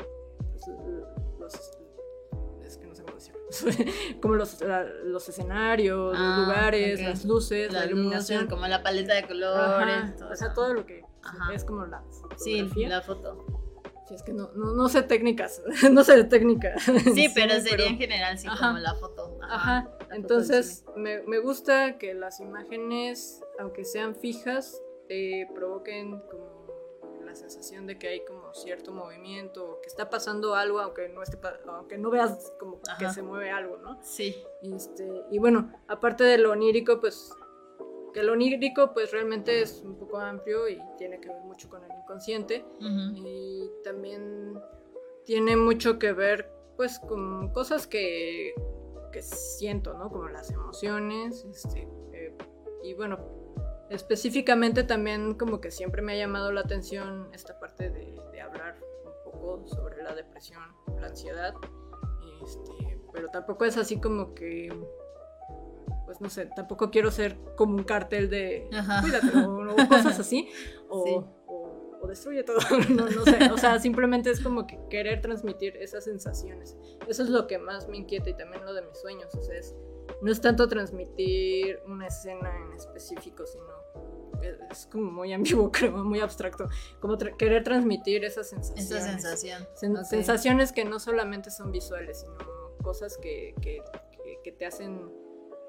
pues, 0.51 0.67
los, 1.39 1.77
no 1.79 1.88
sé 3.19 3.31
cómo 3.33 3.45
decirlo, 3.49 4.19
como 4.21 4.35
los, 4.35 4.61
la- 4.61 4.83
los 4.83 5.27
escenarios, 5.29 6.15
Ah, 6.17 6.35
los 6.37 6.45
lugares, 6.47 6.99
ok. 6.99 7.07
las 7.07 7.25
luces, 7.25 7.71
la 7.73 7.85
iluminación. 7.85 8.47
como 8.47 8.67
la 8.67 8.83
paleta 8.83 9.13
de 9.15 9.23
colores. 9.27 10.03
Ajá, 10.03 10.15
todo 10.17 10.29
o 10.31 10.35
sea, 10.35 10.53
todo 10.53 10.73
lo 10.73 10.85
que 10.85 11.03
Ajá. 11.23 11.53
es 11.53 11.63
como 11.63 11.85
la 11.85 12.03
Sí, 12.37 12.67
la 12.75 13.01
foto. 13.01 13.45
Sí, 14.07 14.15
es 14.15 14.23
que 14.23 14.33
no, 14.33 14.49
no, 14.55 14.73
no 14.73 14.89
sé 14.89 15.03
técnicas, 15.03 15.61
no 15.91 16.03
sé 16.03 16.15
de 16.15 16.23
técnica. 16.23 16.73
Sí, 17.13 17.29
pero 17.35 17.59
sería 17.61 17.87
en 17.87 17.97
general, 17.97 18.39
sí, 18.39 18.47
Ajá. 18.47 18.67
como 18.69 18.79
la 18.79 18.95
foto. 18.95 19.37
Ajá, 19.43 19.83
la 19.83 19.89
foto 19.91 20.07
del 20.07 20.15
entonces 20.21 20.83
me, 20.95 21.21
me 21.23 21.37
gusta 21.39 21.97
que 21.99 22.13
las 22.15 22.39
imágenes, 22.39 23.43
aunque 23.59 23.85
sean 23.85 24.15
fijas, 24.15 24.81
te 25.07 25.47
provoquen 25.53 26.19
como 26.21 26.59
la 27.23 27.35
sensación 27.35 27.85
de 27.85 27.99
que 27.99 28.07
hay 28.07 28.25
como 28.25 28.38
cierto 28.59 28.91
movimiento, 28.91 29.71
o 29.71 29.81
que 29.81 29.87
está 29.87 30.09
pasando 30.09 30.55
algo, 30.55 30.79
aunque 30.79 31.09
no 31.09 31.23
esté 31.23 31.37
aunque 31.67 31.97
no 31.97 32.09
veas 32.09 32.53
como 32.59 32.79
que 32.97 33.09
se 33.09 33.21
mueve 33.21 33.51
algo, 33.51 33.77
¿no? 33.77 33.99
Sí. 34.03 34.35
Este, 34.61 35.23
y 35.31 35.39
bueno, 35.39 35.71
aparte 35.87 36.23
de 36.23 36.37
lo 36.37 36.51
onírico, 36.51 36.99
pues 36.99 37.33
que 38.13 38.23
lo 38.23 38.33
onírico 38.33 38.93
pues 38.93 39.11
realmente 39.11 39.61
es 39.61 39.81
un 39.83 39.95
poco 39.95 40.17
amplio 40.17 40.67
y 40.67 40.79
tiene 40.97 41.19
que 41.19 41.29
ver 41.29 41.41
mucho 41.43 41.69
con 41.69 41.83
el 41.83 41.91
inconsciente 41.91 42.65
y 42.79 43.69
también 43.83 44.59
tiene 45.25 45.55
mucho 45.55 45.99
que 45.99 46.11
ver 46.11 46.51
pues 46.75 46.97
con 46.99 47.51
cosas 47.53 47.87
que, 47.87 48.53
que 49.11 49.21
siento, 49.21 49.93
¿no? 49.93 50.09
Como 50.09 50.29
las 50.29 50.49
emociones, 50.49 51.45
este, 51.45 51.87
eh, 52.13 52.35
y 52.83 52.93
bueno, 52.93 53.38
específicamente 53.89 54.83
también 54.83 55.33
como 55.35 55.59
que 55.61 55.71
siempre 55.71 56.01
me 56.01 56.13
ha 56.13 56.17
llamado 56.17 56.51
la 56.51 56.61
atención 56.61 57.29
esta 57.33 57.59
parte 57.59 57.89
de, 57.89 58.15
de 58.31 58.41
hablar 58.41 58.77
un 59.05 59.31
poco 59.31 59.67
sobre 59.67 60.01
la 60.03 60.13
depresión, 60.15 60.61
la 60.99 61.07
ansiedad, 61.07 61.53
este, 62.43 62.99
pero 63.13 63.29
tampoco 63.29 63.65
es 63.65 63.77
así 63.77 63.99
como 63.99 64.33
que, 64.33 64.69
pues 66.05 66.21
no 66.21 66.29
sé, 66.29 66.47
tampoco 66.55 66.89
quiero 66.91 67.11
ser 67.11 67.37
como 67.55 67.75
un 67.75 67.83
cartel 67.83 68.29
de 68.29 68.69
Ajá. 68.73 69.01
cuídate 69.01 69.37
o, 69.37 69.73
o 69.73 69.87
cosas 69.87 70.19
así, 70.19 70.49
o, 70.89 71.03
Sí. 71.05 71.13
o- 71.47 71.79
o 72.01 72.07
destruye 72.07 72.43
todo, 72.43 72.57
no, 72.95 73.09
no 73.09 73.25
sé, 73.25 73.51
o 73.51 73.57
sea, 73.57 73.77
simplemente 73.79 74.31
es 74.31 74.39
como 74.39 74.65
que 74.65 74.79
querer 74.89 75.19
transmitir 75.21 75.75
esas 75.75 76.05
sensaciones. 76.05 76.77
Eso 77.09 77.23
es 77.23 77.29
lo 77.29 77.45
que 77.45 77.57
más 77.57 77.89
me 77.89 77.97
inquieta 77.97 78.29
y 78.29 78.37
también 78.37 78.63
lo 78.63 78.73
de 78.73 78.83
mis 78.83 78.97
sueños, 78.99 79.35
o 79.35 79.41
sea, 79.41 79.57
es, 79.57 79.75
no 80.21 80.31
es 80.31 80.39
tanto 80.39 80.69
transmitir 80.69 81.77
una 81.87 82.07
escena 82.07 82.55
en 82.55 82.71
específico, 82.71 83.45
sino 83.45 83.65
es, 84.71 84.85
como 84.87 85.11
muy 85.11 85.33
ambiguo, 85.33 85.71
creo, 85.71 85.91
muy 86.03 86.19
abstracto, 86.19 86.67
como 86.99 87.17
tra- 87.17 87.35
querer 87.37 87.63
transmitir 87.63 88.23
esas 88.23 88.49
sensaciones. 88.49 88.91
Esa 88.91 89.01
sensación. 89.05 89.67
Sen-. 89.75 90.05
Sensaciones 90.05 90.71
que 90.71 90.85
no 90.85 90.99
solamente 90.99 91.51
son 91.51 91.71
visuales, 91.71 92.21
sino 92.21 92.37
cosas 92.83 93.17
que, 93.17 93.53
que- 93.61 93.81
que- 94.23 94.39
que 94.43 94.51
te 94.51 94.65
hacen 94.65 95.11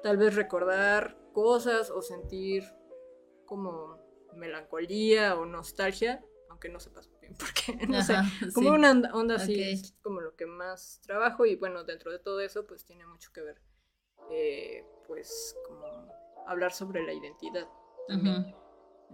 tal 0.03 0.17
vez 0.17 0.35
recordar 0.35 1.17
cosas 1.33 1.89
o 1.91 2.01
sentir 2.01 2.63
como 3.45 3.97
melancolía 4.35 5.35
o 5.35 5.45
nostalgia, 5.45 6.23
aunque 6.49 6.69
no 6.69 6.79
sepas 6.79 7.09
bien 7.19 7.33
por 7.39 7.53
qué, 7.53 7.85
no 7.87 8.01
sé. 8.03 8.15
Como 8.53 8.69
sí. 8.69 8.75
una 8.75 8.91
onda, 8.91 9.13
onda 9.13 9.35
así 9.35 9.61
es 9.61 9.93
como 10.01 10.21
lo 10.21 10.35
que 10.35 10.45
más 10.45 10.99
trabajo 11.03 11.45
y 11.45 11.55
bueno, 11.55 11.83
dentro 11.83 12.11
de 12.11 12.19
todo 12.19 12.39
eso 12.41 12.65
pues 12.65 12.85
tiene 12.85 13.05
mucho 13.05 13.31
que 13.33 13.41
ver, 13.41 13.61
eh, 14.31 14.85
pues 15.07 15.55
como 15.67 15.85
hablar 16.47 16.71
sobre 16.73 17.03
la 17.03 17.13
identidad 17.13 17.67
también 18.07 18.55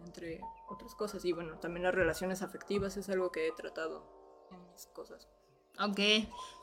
entre 0.06 0.42
otras 0.70 0.96
cosas. 0.96 1.24
Y 1.26 1.34
bueno, 1.34 1.60
también 1.60 1.84
las 1.84 1.96
relaciones 1.96 2.42
afectivas 2.42 2.98
es 2.98 3.10
algo 3.10 3.32
que 3.32 3.48
he 3.48 3.52
tratado 3.52 4.48
en 4.52 4.72
mis 4.72 4.88
cosas. 4.88 5.28
Ok, 5.80 6.00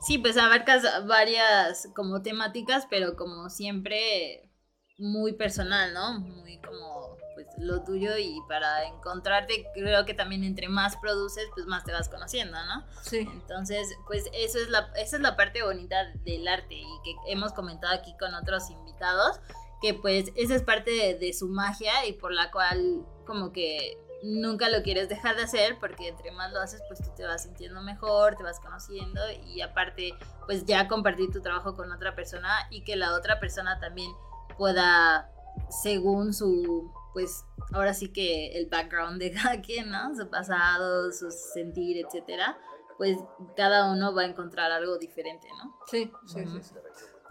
sí, 0.01 0.17
pues 0.17 0.37
abarcas 0.37 0.83
varias 1.07 1.87
como 1.95 2.21
temáticas, 2.21 2.85
pero 2.89 3.15
como 3.15 3.49
siempre 3.49 4.51
muy 4.97 5.33
personal, 5.33 5.93
¿no? 5.93 6.19
Muy 6.19 6.59
como 6.59 7.15
pues 7.33 7.47
lo 7.57 7.83
tuyo 7.83 8.17
y 8.17 8.39
para 8.47 8.85
encontrarte 8.85 9.67
creo 9.73 10.05
que 10.05 10.13
también 10.13 10.45
entre 10.45 10.69
más 10.69 10.95
produces 10.97 11.45
pues 11.53 11.65
más 11.65 11.83
te 11.83 11.91
vas 11.91 12.07
conociendo, 12.07 12.57
¿no? 12.65 12.85
Sí. 13.01 13.19
Entonces 13.19 13.87
pues 14.07 14.25
eso 14.33 14.57
es 14.57 14.69
la, 14.69 14.91
esa 14.95 15.17
es 15.17 15.21
la 15.21 15.35
parte 15.35 15.63
bonita 15.63 15.97
del 16.23 16.47
arte 16.47 16.75
y 16.75 16.85
que 17.03 17.15
hemos 17.27 17.51
comentado 17.51 17.93
aquí 17.93 18.15
con 18.17 18.33
otros 18.33 18.69
invitados, 18.69 19.39
que 19.85 19.93
pues 19.93 20.31
esa 20.35 20.55
es 20.55 20.63
parte 20.63 20.89
de, 20.89 21.13
de 21.13 21.31
su 21.31 21.47
magia 21.47 22.07
y 22.07 22.13
por 22.13 22.33
la 22.33 22.49
cual 22.49 23.05
como 23.23 23.51
que 23.51 23.99
nunca 24.23 24.67
lo 24.69 24.81
quieres 24.81 25.09
dejar 25.09 25.35
de 25.35 25.43
hacer 25.43 25.77
porque 25.79 26.07
entre 26.07 26.31
más 26.31 26.51
lo 26.51 26.59
haces 26.59 26.81
pues 26.87 27.03
tú 27.03 27.11
te 27.15 27.23
vas 27.23 27.43
sintiendo 27.43 27.83
mejor, 27.83 28.35
te 28.35 28.41
vas 28.41 28.59
conociendo 28.59 29.21
y 29.45 29.61
aparte 29.61 30.15
pues 30.47 30.65
ya 30.65 30.87
compartir 30.87 31.31
tu 31.31 31.39
trabajo 31.39 31.75
con 31.75 31.91
otra 31.91 32.15
persona 32.15 32.49
y 32.71 32.83
que 32.83 32.95
la 32.95 33.13
otra 33.13 33.39
persona 33.39 33.79
también 33.79 34.11
pueda 34.57 35.29
según 35.69 36.33
su 36.33 36.91
pues 37.13 37.45
ahora 37.71 37.93
sí 37.93 38.11
que 38.11 38.57
el 38.57 38.65
background 38.65 39.19
de 39.21 39.31
cada 39.33 39.61
quien, 39.61 39.91
¿no? 39.91 40.15
Su 40.15 40.27
pasado, 40.31 41.11
su 41.11 41.29
sentir, 41.29 42.03
etcétera, 42.03 42.57
pues 42.97 43.19
cada 43.55 43.91
uno 43.91 44.15
va 44.15 44.23
a 44.23 44.25
encontrar 44.25 44.71
algo 44.71 44.97
diferente, 44.97 45.47
¿no? 45.63 45.77
Sí, 45.85 46.11
sí, 46.25 46.43
sí. 46.43 46.75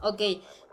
Ok, 0.03 0.21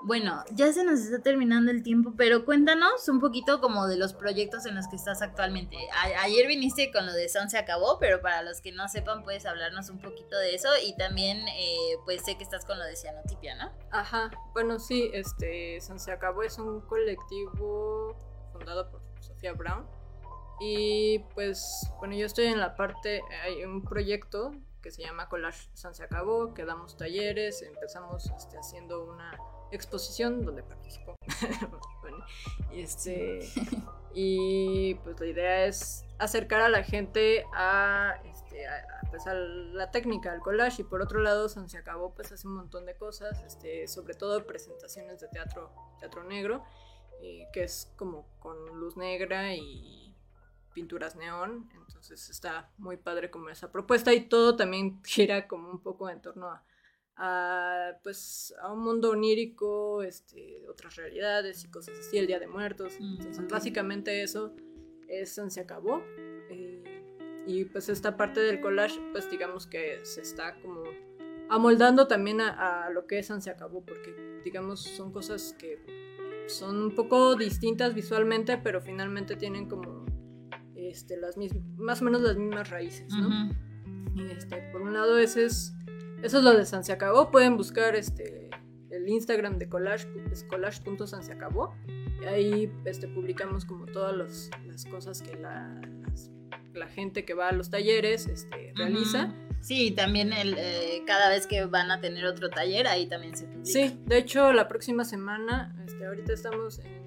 bueno, 0.03 0.43
ya 0.51 0.71
se 0.73 0.83
nos 0.83 0.99
está 1.01 1.19
terminando 1.19 1.71
el 1.71 1.83
tiempo, 1.83 2.13
pero 2.17 2.45
cuéntanos 2.45 3.07
un 3.07 3.19
poquito 3.19 3.61
como 3.61 3.87
de 3.87 3.97
los 3.97 4.13
proyectos 4.13 4.65
en 4.65 4.75
los 4.75 4.87
que 4.87 4.95
estás 4.95 5.21
actualmente. 5.21 5.77
Ayer 6.21 6.47
viniste 6.47 6.91
con 6.91 7.05
lo 7.05 7.13
de 7.13 7.29
Son 7.29 7.49
se 7.49 7.57
acabó, 7.57 7.99
pero 7.99 8.21
para 8.21 8.41
los 8.41 8.61
que 8.61 8.71
no 8.71 8.87
sepan 8.87 9.23
puedes 9.23 9.45
hablarnos 9.45 9.89
un 9.89 9.99
poquito 9.99 10.37
de 10.37 10.55
eso 10.55 10.69
y 10.83 10.95
también 10.95 11.47
eh, 11.47 11.97
pues 12.05 12.23
sé 12.23 12.35
que 12.37 12.43
estás 12.43 12.65
con 12.65 12.79
lo 12.79 12.85
de 12.85 12.95
Cianotipia, 12.95 13.55
¿no? 13.55 13.71
Ajá. 13.91 14.31
Bueno, 14.53 14.79
sí, 14.79 15.11
este, 15.13 15.79
San 15.81 15.99
Se 15.99 16.11
Acabó 16.11 16.43
es 16.43 16.57
un 16.57 16.81
colectivo 16.81 18.15
fundado 18.51 18.89
por 18.89 19.01
Sofía 19.19 19.53
Brown. 19.53 19.85
Y 20.59 21.19
pues, 21.33 21.89
bueno, 21.99 22.15
yo 22.15 22.25
estoy 22.25 22.45
en 22.45 22.59
la 22.59 22.75
parte, 22.75 23.21
hay 23.43 23.63
un 23.63 23.83
proyecto 23.83 24.53
que 24.81 24.91
se 24.91 25.03
llama 25.03 25.29
Collage 25.29 25.69
San 25.73 25.93
Se 25.93 26.03
Acabó, 26.03 26.53
que 26.53 26.65
damos 26.65 26.97
talleres, 26.97 27.61
empezamos 27.61 28.31
este, 28.37 28.57
haciendo 28.57 29.03
una 29.05 29.37
exposición 29.71 30.45
donde 30.45 30.63
participo. 30.63 31.15
Y 32.71 32.81
este, 32.81 33.39
y 34.13 34.95
pues 34.95 35.19
la 35.19 35.25
idea 35.25 35.65
es 35.65 36.05
acercar 36.19 36.61
a 36.61 36.69
la 36.69 36.83
gente 36.83 37.45
a, 37.53 38.21
este, 38.25 38.67
a, 38.67 39.01
pues, 39.09 39.27
a 39.27 39.33
la 39.33 39.91
técnica, 39.91 40.31
al 40.31 40.39
collage, 40.39 40.81
y 40.81 40.85
por 40.85 41.01
otro 41.01 41.19
lado, 41.19 41.49
San 41.49 41.69
Se 41.69 41.77
Acabó 41.77 42.13
pues 42.13 42.31
hace 42.31 42.47
un 42.47 42.55
montón 42.55 42.85
de 42.85 42.95
cosas, 42.95 43.41
este, 43.43 43.87
sobre 43.87 44.13
todo 44.13 44.45
presentaciones 44.45 45.19
de 45.19 45.27
teatro, 45.27 45.71
teatro 45.99 46.23
negro, 46.23 46.63
eh, 47.21 47.47
que 47.53 47.63
es 47.63 47.91
como 47.97 48.25
con 48.39 48.79
luz 48.79 48.97
negra 48.97 49.53
y 49.53 50.15
pinturas 50.73 51.15
neón, 51.15 51.69
entonces 52.01 52.31
está 52.31 52.71
muy 52.79 52.97
padre 52.97 53.29
como 53.29 53.49
esa 53.49 53.71
propuesta 53.71 54.11
y 54.11 54.21
todo 54.21 54.55
también 54.55 55.01
gira 55.03 55.47
como 55.47 55.69
un 55.69 55.81
poco 55.81 56.09
en 56.09 56.19
torno 56.19 56.47
a, 56.47 56.63
a, 57.15 57.91
pues 58.01 58.55
a 58.59 58.73
un 58.73 58.79
mundo 58.79 59.11
onírico, 59.11 60.01
este, 60.01 60.65
otras 60.67 60.95
realidades 60.95 61.63
y 61.63 61.69
cosas 61.69 61.99
así, 61.99 62.17
el 62.17 62.25
Día 62.25 62.39
de 62.39 62.47
Muertos, 62.47 62.93
Mm, 62.99 63.17
entonces 63.19 63.47
básicamente 63.47 64.23
eso 64.23 64.55
es 65.07 65.39
Se 65.49 65.59
Acabó 65.59 66.01
eh, 66.49 66.83
y 67.45 67.65
pues 67.65 67.87
esta 67.89 68.17
parte 68.17 68.39
del 68.39 68.61
collage 68.61 68.99
pues 69.11 69.29
digamos 69.29 69.67
que 69.67 70.03
se 70.03 70.21
está 70.21 70.59
como 70.61 70.83
amoldando 71.49 72.07
también 72.07 72.41
a, 72.41 72.85
a 72.85 72.89
lo 72.89 73.05
que 73.05 73.19
es 73.19 73.27
Se 73.27 73.49
Acabó 73.51 73.85
porque 73.85 74.41
digamos 74.43 74.81
son 74.81 75.11
cosas 75.11 75.55
que 75.59 75.79
son 76.47 76.81
un 76.81 76.95
poco 76.95 77.35
distintas 77.35 77.93
visualmente 77.93 78.57
pero 78.57 78.81
finalmente 78.81 79.35
tienen 79.35 79.69
como 79.69 80.00
este, 80.91 81.17
las 81.17 81.37
mismas, 81.37 81.63
más 81.77 82.01
o 82.01 82.05
menos 82.05 82.21
las 82.21 82.37
mismas 82.37 82.69
raíces, 82.69 83.13
¿no? 83.13 83.27
Ujú. 83.27 83.55
Y 84.15 84.31
este, 84.31 84.57
por 84.71 84.81
un 84.81 84.93
lado 84.93 85.17
ese 85.17 85.45
es 85.45 85.73
eso 86.21 86.37
es 86.37 86.43
lo 86.43 86.53
de 86.53 86.65
San 86.65 86.83
Se 86.83 86.91
Acabó. 86.91 87.31
Pueden 87.31 87.57
buscar 87.57 87.95
este 87.95 88.49
el 88.91 89.07
Instagram 89.07 89.57
de 89.57 89.69
collage, 89.69 90.07
es 90.31 90.43
collage.sanseacabó. 90.43 91.73
Y 92.21 92.25
ahí 92.25 92.71
este, 92.85 93.07
publicamos 93.07 93.65
como 93.65 93.85
todas 93.85 94.15
las 94.65 94.85
cosas 94.85 95.21
que 95.21 95.35
la, 95.37 95.81
la 96.73 96.87
gente 96.87 97.25
que 97.25 97.33
va 97.33 97.49
a 97.49 97.51
los 97.51 97.69
talleres 97.69 98.27
este, 98.27 98.73
realiza. 98.75 99.33
Sí, 99.61 99.91
también 99.91 100.33
el, 100.33 100.55
eh, 100.57 101.03
cada 101.05 101.29
vez 101.29 101.47
que 101.47 101.65
van 101.65 101.91
a 101.91 102.01
tener 102.01 102.25
otro 102.25 102.49
taller, 102.49 102.87
ahí 102.87 103.07
también 103.07 103.35
se 103.35 103.45
publica. 103.45 103.65
Sí, 103.65 103.99
de 104.05 104.17
hecho, 104.17 104.53
la 104.53 104.67
próxima 104.67 105.05
semana, 105.05 105.75
este, 105.85 106.05
ahorita 106.05 106.33
estamos 106.33 106.79
en 106.79 107.01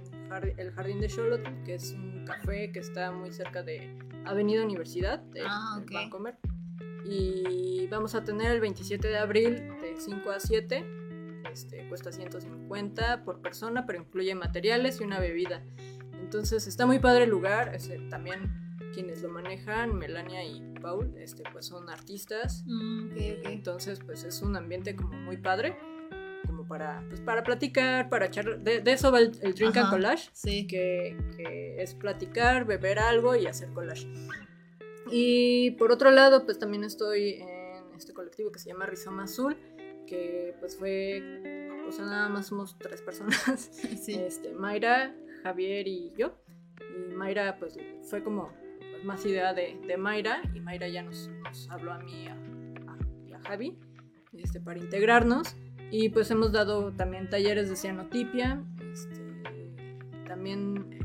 el 0.56 0.72
Jardín 0.72 1.00
de 1.00 1.08
Charlotte, 1.08 1.46
que 1.64 1.74
es 1.74 1.92
un 1.92 2.13
café 2.24 2.72
que 2.72 2.80
está 2.80 3.12
muy 3.12 3.32
cerca 3.32 3.62
de 3.62 3.96
Avenida 4.24 4.62
Universidad, 4.62 5.18
de, 5.18 5.42
ah, 5.46 5.80
okay. 5.82 6.10
Y 7.04 7.86
vamos 7.88 8.14
a 8.14 8.24
tener 8.24 8.50
el 8.50 8.60
27 8.60 9.08
de 9.08 9.18
abril 9.18 9.54
de 9.80 9.94
5 9.98 10.30
a 10.30 10.40
7. 10.40 10.84
Este, 11.52 11.86
cuesta 11.88 12.10
150 12.10 13.24
por 13.24 13.40
persona, 13.40 13.86
pero 13.86 14.00
incluye 14.00 14.34
materiales 14.34 15.00
y 15.00 15.04
una 15.04 15.20
bebida. 15.20 15.62
Entonces 16.18 16.66
está 16.66 16.86
muy 16.86 16.98
padre 16.98 17.24
el 17.24 17.30
lugar. 17.30 17.74
Este, 17.74 17.98
también 18.08 18.64
quienes 18.94 19.22
lo 19.22 19.28
manejan, 19.28 19.94
Melania 19.94 20.44
y 20.44 20.62
Paul, 20.80 21.14
este, 21.18 21.42
pues 21.52 21.66
son 21.66 21.90
artistas. 21.90 22.64
Mm, 22.66 23.10
Entonces, 23.44 24.00
pues 24.04 24.24
es 24.24 24.40
un 24.40 24.56
ambiente 24.56 24.96
como 24.96 25.12
muy 25.12 25.36
padre, 25.36 25.76
como 26.46 26.66
para, 26.66 27.04
pues, 27.08 27.20
para 27.20 27.42
platicar, 27.42 28.08
para 28.08 28.26
echar. 28.26 28.60
De, 28.60 28.82
eso 28.86 29.10
va 29.10 29.20
el, 29.20 29.32
Drink 29.32 29.76
and 29.76 29.90
Collage, 29.90 30.30
sí. 30.32 30.66
que, 30.66 31.16
que, 31.36 31.82
es 31.82 31.94
platicar, 31.94 32.64
beber 32.64 32.98
algo 32.98 33.34
y 33.36 33.46
hacer 33.46 33.70
collage. 33.70 34.06
Y 35.10 35.72
por 35.72 35.92
otro 35.92 36.10
lado, 36.10 36.44
pues 36.44 36.58
también 36.58 36.84
estoy 36.84 37.42
en 37.42 37.94
este 37.96 38.14
colectivo 38.14 38.50
que 38.50 38.58
se 38.58 38.70
llama 38.70 38.86
Rizoma 38.86 39.24
Azul, 39.24 39.56
que 40.06 40.54
pues 40.60 40.76
fue, 40.76 41.70
o 41.86 41.92
sea, 41.92 42.04
nada 42.04 42.28
más 42.28 42.46
somos 42.46 42.78
tres 42.78 43.02
personas, 43.02 43.40
sí. 44.02 44.14
este, 44.14 44.52
Mayra, 44.54 45.14
Javier 45.42 45.86
y 45.86 46.12
yo. 46.16 46.34
Y 46.80 47.12
Mayra 47.12 47.56
pues 47.58 47.76
fue 48.02 48.22
como 48.22 48.52
más 49.04 49.24
idea 49.26 49.52
de, 49.52 49.78
de, 49.86 49.96
Mayra 49.96 50.42
y 50.54 50.60
Mayra 50.60 50.88
ya 50.88 51.02
nos, 51.02 51.28
nos 51.42 51.70
habló 51.70 51.92
a 51.92 51.98
mí 51.98 52.24
y 52.24 53.32
a, 53.32 53.40
Javi 53.40 53.76
este, 54.32 54.58
para 54.60 54.78
integrarnos 54.78 55.54
y 55.96 56.08
pues 56.08 56.28
hemos 56.32 56.50
dado 56.50 56.90
también 56.92 57.30
talleres 57.30 57.68
de 57.68 57.76
cianotipia 57.76 58.60
este, 58.92 59.42
también 60.26 60.98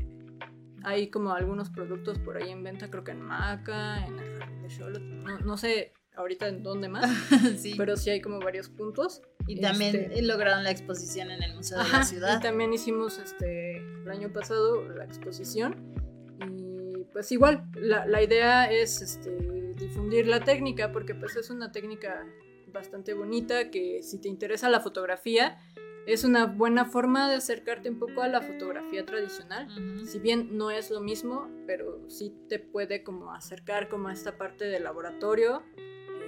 hay 0.82 1.10
como 1.10 1.32
algunos 1.32 1.70
productos 1.70 2.18
por 2.18 2.36
ahí 2.36 2.50
en 2.50 2.64
venta 2.64 2.90
creo 2.90 3.04
que 3.04 3.12
en 3.12 3.22
Maca 3.22 4.04
en 4.04 4.18
el 4.18 4.36
Jardín 4.36 4.62
de 4.62 5.00
no, 5.00 5.38
no 5.38 5.56
sé 5.56 5.92
ahorita 6.16 6.48
en 6.48 6.64
dónde 6.64 6.88
más 6.88 7.08
sí. 7.56 7.74
pero 7.76 7.96
sí 7.96 8.10
hay 8.10 8.20
como 8.20 8.40
varios 8.40 8.68
puntos 8.68 9.22
y 9.46 9.60
también 9.60 9.94
este, 9.94 10.22
lograron 10.22 10.64
la 10.64 10.72
exposición 10.72 11.30
en 11.30 11.42
el 11.42 11.54
Museo 11.54 11.82
de 11.82 11.88
la 11.88 12.04
Ciudad. 12.04 12.38
Y 12.38 12.42
también 12.42 12.72
hicimos 12.72 13.18
este 13.18 13.78
el 13.78 14.10
año 14.10 14.32
pasado 14.32 14.88
la 14.88 15.04
exposición 15.04 15.74
pues 17.12 17.32
igual, 17.32 17.64
la, 17.74 18.22
idea 18.22 18.70
es 18.70 19.02
este, 19.02 19.30
difundir 19.74 20.26
la 20.26 20.40
técnica, 20.40 20.92
porque 20.92 21.14
pues 21.14 21.36
es 21.36 21.50
una 21.50 21.72
técnica 21.72 22.24
bastante 22.72 23.14
bonita, 23.14 23.70
que 23.70 24.02
si 24.02 24.20
te 24.20 24.28
interesa 24.28 24.68
la 24.68 24.80
fotografía, 24.80 25.58
es 26.06 26.24
una 26.24 26.46
buena 26.46 26.84
forma 26.84 27.28
de 27.28 27.36
acercarte 27.36 27.90
un 27.90 27.98
poco 27.98 28.22
a 28.22 28.28
la 28.28 28.40
fotografía 28.40 29.04
tradicional. 29.04 29.68
Si 30.06 30.18
bien 30.18 30.56
no 30.56 30.70
es 30.70 30.90
lo 30.90 31.00
mismo, 31.00 31.48
pero 31.66 32.08
sí 32.08 32.34
te 32.48 32.58
puede 32.58 33.02
como 33.02 33.32
acercar 33.32 33.88
como 33.88 34.08
a 34.08 34.12
esta 34.12 34.36
parte 34.36 34.64
del 34.64 34.84
laboratorio, 34.84 35.62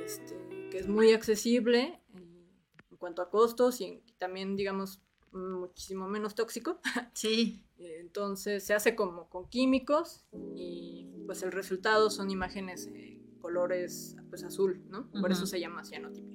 este, 0.04 0.36
que 0.70 0.78
es 0.78 0.88
muy 0.88 1.12
accesible 1.12 2.00
en 2.14 2.96
cuanto 2.98 3.22
a 3.22 3.30
costos 3.30 3.80
y 3.80 4.02
también, 4.18 4.56
digamos, 4.56 5.00
muchísimo 5.32 6.08
menos 6.08 6.34
tóxico. 6.34 6.80
Sí. 7.14 7.64
Entonces 7.78 8.64
se 8.64 8.74
hace 8.74 8.94
como 8.94 9.28
con 9.28 9.48
químicos 9.48 10.24
y 10.54 11.08
pues 11.26 11.42
el 11.42 11.50
resultado 11.50 12.10
son 12.10 12.30
imágenes 12.30 12.88
eh, 12.94 13.21
colores 13.42 14.16
pues 14.30 14.44
azul, 14.44 14.80
¿no? 14.88 15.10
Por 15.10 15.30
eso 15.30 15.44
se 15.44 15.60
llama 15.60 15.84
cianotipia. 15.84 16.32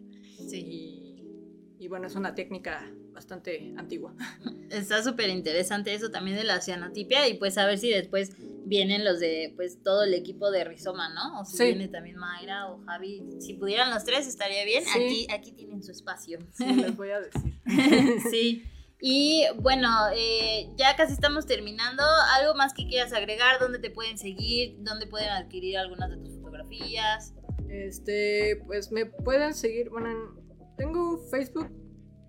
Sí. 0.47 0.59
Y, 0.59 1.83
y, 1.83 1.87
bueno, 1.87 2.05
es 2.05 2.15
una 2.15 2.35
técnica 2.35 2.87
bastante 3.11 3.73
antigua. 3.77 4.13
Está 4.69 5.01
súper 5.03 5.29
interesante 5.29 5.93
eso 5.95 6.11
también 6.11 6.37
de 6.37 6.43
la 6.43 6.61
cianotipia 6.61 7.27
y 7.27 7.35
pues 7.35 7.57
a 7.57 7.65
ver 7.65 7.79
si 7.79 7.89
después 7.89 8.33
vienen 8.67 9.03
los 9.03 9.19
de 9.19 9.53
pues 9.55 9.81
todo 9.81 10.03
el 10.03 10.13
equipo 10.13 10.51
de 10.51 10.63
Rizoma, 10.65 11.09
¿no? 11.09 11.39
O 11.39 11.45
si 11.45 11.63
viene 11.63 11.87
también 11.87 12.17
Mayra 12.17 12.67
o 12.67 12.83
Javi. 12.85 13.23
Si 13.39 13.53
pudieran 13.53 13.89
los 13.91 14.03
tres 14.03 14.27
estaría 14.27 14.65
bien. 14.65 14.83
Aquí, 14.93 15.27
aquí 15.31 15.51
tienen 15.53 15.81
su 15.81 15.91
espacio. 15.91 16.39
Sí, 16.53 16.65
les 16.65 16.95
voy 16.95 17.09
a 17.09 17.21
decir. 17.21 17.59
sí. 18.29 18.63
Y 18.99 19.45
bueno, 19.59 19.89
eh, 20.15 20.69
ya 20.75 20.95
casi 20.95 21.13
estamos 21.13 21.45
terminando. 21.45 22.03
¿Algo 22.39 22.55
más 22.55 22.73
que 22.73 22.87
quieras 22.87 23.13
agregar? 23.13 23.59
¿Dónde 23.59 23.79
te 23.79 23.91
pueden 23.91 24.17
seguir? 24.17 24.75
¿Dónde 24.79 25.05
pueden 25.05 25.29
adquirir 25.29 25.77
algunas 25.77 26.09
de 26.09 26.17
tus 26.17 26.26
fotografías? 26.57 27.33
Este, 27.69 28.61
pues 28.65 28.91
me 28.91 29.05
pueden 29.05 29.53
seguir. 29.53 29.89
Bueno, 29.89 30.09
tengo 30.77 31.17
Facebook 31.29 31.69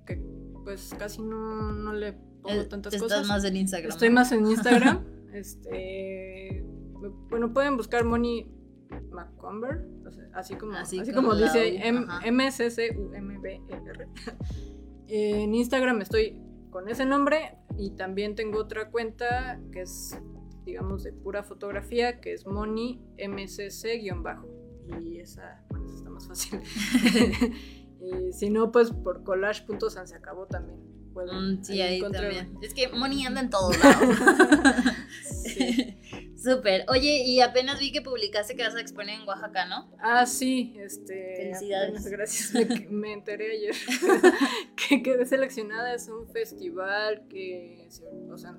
que 0.06 0.16
pues 0.64 0.94
casi 0.98 1.22
no, 1.22 1.72
no 1.72 1.92
le 1.92 2.12
pongo 2.12 2.66
tantas 2.66 2.94
estás 2.94 3.12
cosas. 3.12 3.28
más 3.28 3.44
en 3.44 3.56
Instagram. 3.56 3.90
Estoy 3.90 4.10
más 4.10 4.32
en 4.32 4.46
Instagram. 4.46 5.04
este, 5.32 6.64
bueno, 7.30 7.52
pueden 7.52 7.76
buscar 7.76 8.04
Moni 8.04 8.50
McComber, 9.10 9.86
así 10.34 10.54
como, 10.54 10.74
así, 10.74 11.00
como, 11.12 11.34
dice 11.34 11.80
M-S-C-U-M-B-E-R. 12.24 14.08
en 15.08 15.54
Instagram 15.54 16.02
estoy 16.02 16.42
con 16.70 16.88
ese 16.88 17.04
nombre 17.04 17.56
y 17.78 17.90
también 17.90 18.34
tengo 18.34 18.58
otra 18.58 18.90
cuenta 18.90 19.60
que 19.72 19.82
es, 19.82 20.18
digamos, 20.68 21.02
de 21.02 21.12
pura 21.12 21.42
fotografía, 21.42 22.20
que 22.20 22.34
es 22.34 22.46
Moni 22.46 23.00
MCC-bajo. 23.16 24.46
Y 25.02 25.18
esa, 25.18 25.64
bueno, 25.70 25.94
está 25.94 26.10
más 26.10 26.28
fácil. 26.28 26.60
y 28.00 28.32
si 28.32 28.50
no, 28.50 28.70
pues 28.70 28.90
por 28.90 29.24
collage.san 29.24 30.06
se 30.06 30.14
acabó 30.14 30.46
también. 30.46 30.78
Mm, 31.26 31.62
sí, 31.64 31.80
ahí, 31.80 32.00
también. 32.00 32.58
Es 32.62 32.74
que 32.74 32.88
Moni 32.88 33.26
anda 33.26 33.40
en 33.40 33.50
todos 33.50 33.76
lados. 33.82 34.16
sí. 35.22 35.96
Súper. 36.36 36.84
Oye, 36.88 37.24
y 37.24 37.40
apenas 37.40 37.80
vi 37.80 37.90
que 37.90 38.00
publicaste 38.00 38.54
que 38.54 38.62
vas 38.62 38.74
a 38.76 38.80
exponer 38.80 39.20
en 39.20 39.26
Oaxaca, 39.26 39.66
¿no? 39.66 39.90
Ah, 39.98 40.24
sí, 40.26 40.76
este. 40.78 41.36
Felicidades. 41.36 42.06
Gracias. 42.06 42.52
Me, 42.90 43.12
enteré 43.12 43.56
ayer 43.56 43.74
que 44.88 45.02
quedé 45.02 45.26
seleccionada. 45.26 45.94
Es 45.94 46.08
un 46.08 46.28
festival 46.28 47.26
que, 47.28 47.88
o 48.30 48.38
sea, 48.38 48.56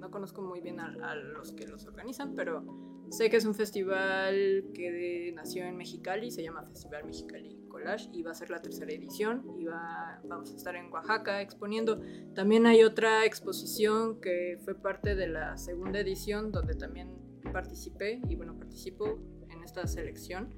no 0.00 0.10
conozco 0.10 0.42
muy 0.42 0.60
bien 0.60 0.80
a, 0.80 1.14
los 1.14 1.52
que 1.52 1.66
los 1.66 1.86
organizan, 1.86 2.34
pero 2.34 2.64
sé 3.10 3.30
que 3.30 3.36
es 3.36 3.44
un 3.44 3.54
festival 3.54 4.64
que 4.74 5.32
nació 5.34 5.64
en 5.64 5.76
Mexicali, 5.76 6.30
se 6.30 6.42
llama 6.42 6.64
Festival 6.64 7.04
Mexicali 7.04 7.60
Collage 7.68 8.08
y 8.12 8.22
va 8.22 8.32
a 8.32 8.34
ser 8.34 8.50
la 8.50 8.60
tercera 8.60 8.92
edición 8.92 9.44
y 9.58 9.64
va, 9.66 10.20
vamos 10.24 10.52
a 10.52 10.56
estar 10.56 10.74
en 10.74 10.90
Oaxaca 10.92 11.40
exponiendo. 11.40 12.00
También 12.34 12.66
hay 12.66 12.82
otra 12.82 13.24
exposición 13.24 14.20
que 14.20 14.58
fue 14.64 14.74
parte 14.74 15.14
de 15.14 15.28
la 15.28 15.56
segunda 15.56 16.00
edición 16.00 16.50
donde 16.50 16.74
también 16.74 17.16
participé 17.52 18.20
y 18.28 18.34
bueno, 18.36 18.56
participo 18.56 19.18
en 19.50 19.62
esta 19.62 19.86
selección, 19.86 20.54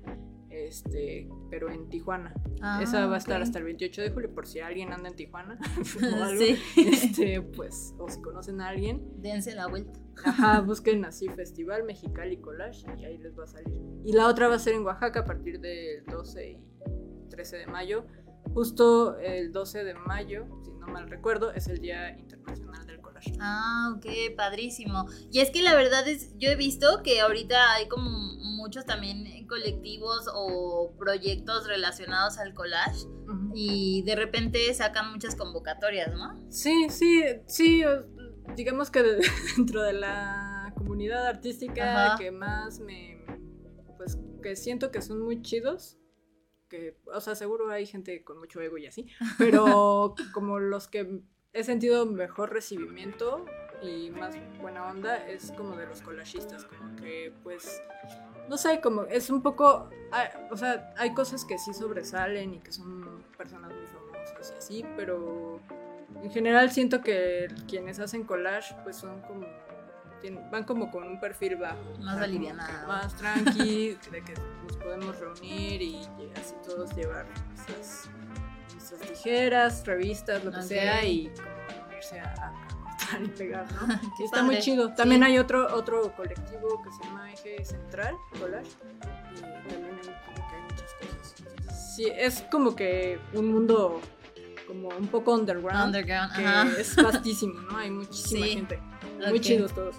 este, 0.52 1.28
pero 1.50 1.70
en 1.70 1.88
Tijuana. 1.88 2.34
Ah, 2.60 2.80
Esa 2.82 3.06
va 3.06 3.14
a 3.14 3.18
estar 3.18 3.40
hasta 3.40 3.58
el 3.58 3.64
28 3.64 4.02
de 4.02 4.10
julio, 4.10 4.34
por 4.34 4.46
si 4.46 4.60
alguien 4.60 4.92
anda 4.92 5.08
en 5.08 5.16
Tijuana 5.16 5.58
o 6.02 6.22
algo, 6.22 6.40
sí. 6.40 6.56
este, 6.76 7.42
pues, 7.42 7.94
o 7.98 8.08
si 8.08 8.20
conocen 8.20 8.60
a 8.60 8.68
alguien. 8.68 9.02
Dense 9.20 9.54
la 9.54 9.66
vuelta. 9.66 9.98
Ajá, 10.24 10.60
busquen 10.60 11.04
así 11.04 11.28
Festival 11.28 11.84
Mexicali 11.84 12.36
Collage 12.36 12.84
y 12.98 13.04
ahí 13.04 13.18
les 13.18 13.38
va 13.38 13.44
a 13.44 13.46
salir. 13.46 13.74
Y 14.04 14.12
la 14.12 14.28
otra 14.28 14.48
va 14.48 14.56
a 14.56 14.58
ser 14.58 14.74
en 14.74 14.84
Oaxaca 14.84 15.20
a 15.20 15.24
partir 15.24 15.58
del 15.60 16.04
12 16.04 16.50
y 16.50 16.60
13 17.30 17.56
de 17.56 17.66
mayo. 17.66 18.04
Justo 18.54 19.18
el 19.18 19.52
12 19.52 19.84
de 19.84 19.94
mayo, 19.94 20.46
si 20.64 20.72
no 20.72 20.86
mal 20.88 21.08
recuerdo, 21.08 21.52
es 21.52 21.68
el 21.68 21.80
Día 21.80 22.18
Internacional 22.18 22.86
del 22.86 23.02
Ah, 23.40 23.94
ok, 23.96 24.36
padrísimo. 24.36 25.06
Y 25.30 25.40
es 25.40 25.50
que 25.50 25.62
la 25.62 25.74
verdad 25.74 26.06
es, 26.08 26.36
yo 26.38 26.50
he 26.50 26.56
visto 26.56 27.02
que 27.02 27.20
ahorita 27.20 27.72
hay 27.72 27.88
como 27.88 28.08
muchos 28.08 28.84
también 28.84 29.46
colectivos 29.46 30.28
o 30.32 30.92
proyectos 30.98 31.66
relacionados 31.66 32.38
al 32.38 32.54
collage 32.54 33.06
y 33.54 34.02
de 34.02 34.16
repente 34.16 34.72
sacan 34.74 35.12
muchas 35.12 35.34
convocatorias, 35.36 36.12
¿no? 36.14 36.40
Sí, 36.50 36.86
sí, 36.88 37.22
sí, 37.46 37.82
digamos 38.56 38.90
que 38.90 39.02
dentro 39.56 39.82
de 39.82 39.92
la 39.92 40.72
comunidad 40.76 41.26
artística 41.26 42.16
que 42.18 42.30
más 42.30 42.80
me, 42.80 43.24
pues 43.96 44.18
que 44.42 44.56
siento 44.56 44.90
que 44.90 45.02
son 45.02 45.20
muy 45.20 45.42
chidos, 45.42 45.98
que, 46.72 46.96
o 47.04 47.20
sea, 47.20 47.34
seguro 47.34 47.70
hay 47.70 47.84
gente 47.84 48.24
con 48.24 48.38
mucho 48.38 48.62
ego 48.62 48.78
y 48.78 48.86
así, 48.86 49.06
pero 49.36 50.14
como 50.32 50.58
los 50.58 50.88
que 50.88 51.20
he 51.52 51.64
sentido 51.64 52.06
mejor 52.06 52.50
recibimiento 52.50 53.44
y 53.82 54.10
más 54.10 54.34
buena 54.62 54.86
onda 54.86 55.28
es 55.28 55.52
como 55.52 55.76
de 55.76 55.86
los 55.86 56.00
collagistas, 56.00 56.64
como 56.64 56.96
que 56.96 57.34
pues, 57.42 57.82
no 58.48 58.56
sé, 58.56 58.80
como 58.80 59.02
es 59.02 59.28
un 59.28 59.42
poco, 59.42 59.90
o 60.50 60.56
sea, 60.56 60.94
hay 60.96 61.12
cosas 61.12 61.44
que 61.44 61.58
sí 61.58 61.74
sobresalen 61.74 62.54
y 62.54 62.60
que 62.60 62.72
son 62.72 63.22
personas 63.36 63.70
muy 63.70 63.86
famosas 63.86 64.54
y 64.54 64.58
así, 64.58 64.84
pero 64.96 65.60
en 66.22 66.30
general 66.30 66.70
siento 66.70 67.02
que 67.02 67.48
quienes 67.68 67.98
hacen 68.00 68.24
collage 68.24 68.74
pues 68.82 68.96
son 68.96 69.20
como 69.22 69.46
van 70.30 70.64
como 70.64 70.90
con 70.90 71.04
un 71.04 71.18
perfil 71.18 71.56
bajo. 71.56 71.78
Más 72.00 72.20
alivianado. 72.20 72.86
Más 72.86 73.14
tranqui, 73.16 73.98
de 74.10 74.22
que 74.22 74.34
nos 74.64 74.76
podemos 74.76 75.18
reunir 75.18 75.82
y 75.82 76.00
así 76.36 76.54
todos 76.64 76.94
llevar 76.94 77.26
nuestras, 77.48 78.08
tijeras, 79.08 79.86
revistas, 79.86 80.44
lo 80.44 80.52
que 80.52 80.62
sea, 80.62 81.04
y 81.04 81.28
como 81.28 81.96
irse 81.96 82.20
a, 82.20 82.52
cortar 82.80 83.22
y 83.22 83.28
pegar, 83.28 83.66
¿no? 83.72 83.94
está 84.24 84.42
muy 84.42 84.58
chido. 84.58 84.92
También 84.94 85.22
hay 85.22 85.38
otro, 85.38 85.74
otro 85.74 86.14
colectivo 86.14 86.82
que 86.82 86.90
se 86.92 87.02
llama 87.04 87.32
Eje 87.32 87.64
Central, 87.64 88.14
Collage, 88.38 88.68
y 88.68 89.40
también 89.40 89.84
hay, 89.84 90.34
como 90.34 90.48
que 90.48 90.54
hay 90.54 90.62
muchas 90.62 90.94
cosas. 90.94 91.94
Sí, 91.96 92.04
es 92.14 92.42
como 92.50 92.76
que 92.76 93.18
un 93.34 93.52
mundo 93.52 94.00
como 94.66 94.88
un 94.88 95.08
poco 95.08 95.34
underground, 95.34 95.94
que 95.94 96.80
es 96.80 96.96
vastísimo, 96.96 97.60
¿no? 97.60 97.76
Hay 97.76 97.90
muchísima 97.90 98.46
gente. 98.46 98.91
Muy 99.28 99.40
chidos 99.40 99.74
todos. 99.74 99.96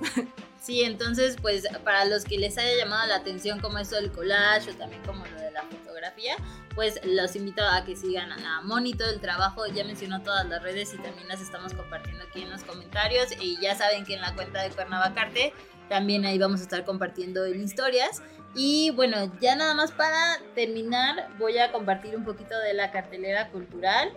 Sí, 0.63 0.81
entonces, 0.83 1.35
pues 1.41 1.67
para 1.83 2.05
los 2.05 2.23
que 2.23 2.37
les 2.37 2.57
haya 2.57 2.77
llamado 2.77 3.05
la 3.09 3.17
atención 3.17 3.59
como 3.59 3.79
eso 3.79 3.97
del 3.97 4.13
collage 4.13 4.71
o 4.71 4.73
también 4.75 5.01
como 5.03 5.25
lo 5.25 5.35
de 5.35 5.51
la 5.51 5.63
fotografía, 5.63 6.37
pues 6.73 7.01
los 7.03 7.35
invito 7.35 7.61
a 7.67 7.83
que 7.83 7.97
sigan 7.97 8.31
a 8.31 8.61
Moni 8.61 8.93
todo 8.93 9.09
el 9.09 9.19
trabajo. 9.19 9.65
Ya 9.67 9.83
mencionó 9.83 10.21
todas 10.21 10.47
las 10.47 10.63
redes 10.63 10.93
y 10.93 10.97
también 10.99 11.27
las 11.27 11.41
estamos 11.41 11.73
compartiendo 11.73 12.23
aquí 12.23 12.43
en 12.43 12.49
los 12.49 12.63
comentarios. 12.63 13.27
Y 13.41 13.59
ya 13.61 13.75
saben 13.75 14.05
que 14.05 14.13
en 14.13 14.21
la 14.21 14.33
cuenta 14.35 14.63
de 14.63 14.69
Cuernavacarte 14.69 15.51
también 15.89 16.25
ahí 16.25 16.37
vamos 16.37 16.61
a 16.61 16.63
estar 16.63 16.85
compartiendo 16.85 17.45
en 17.45 17.61
historias. 17.61 18.21
Y 18.55 18.91
bueno, 18.91 19.33
ya 19.41 19.57
nada 19.57 19.73
más 19.73 19.91
para 19.91 20.39
terminar, 20.55 21.27
voy 21.39 21.57
a 21.57 21.73
compartir 21.73 22.15
un 22.15 22.23
poquito 22.23 22.57
de 22.59 22.73
la 22.73 22.91
cartelera 22.91 23.49
cultural. 23.49 24.13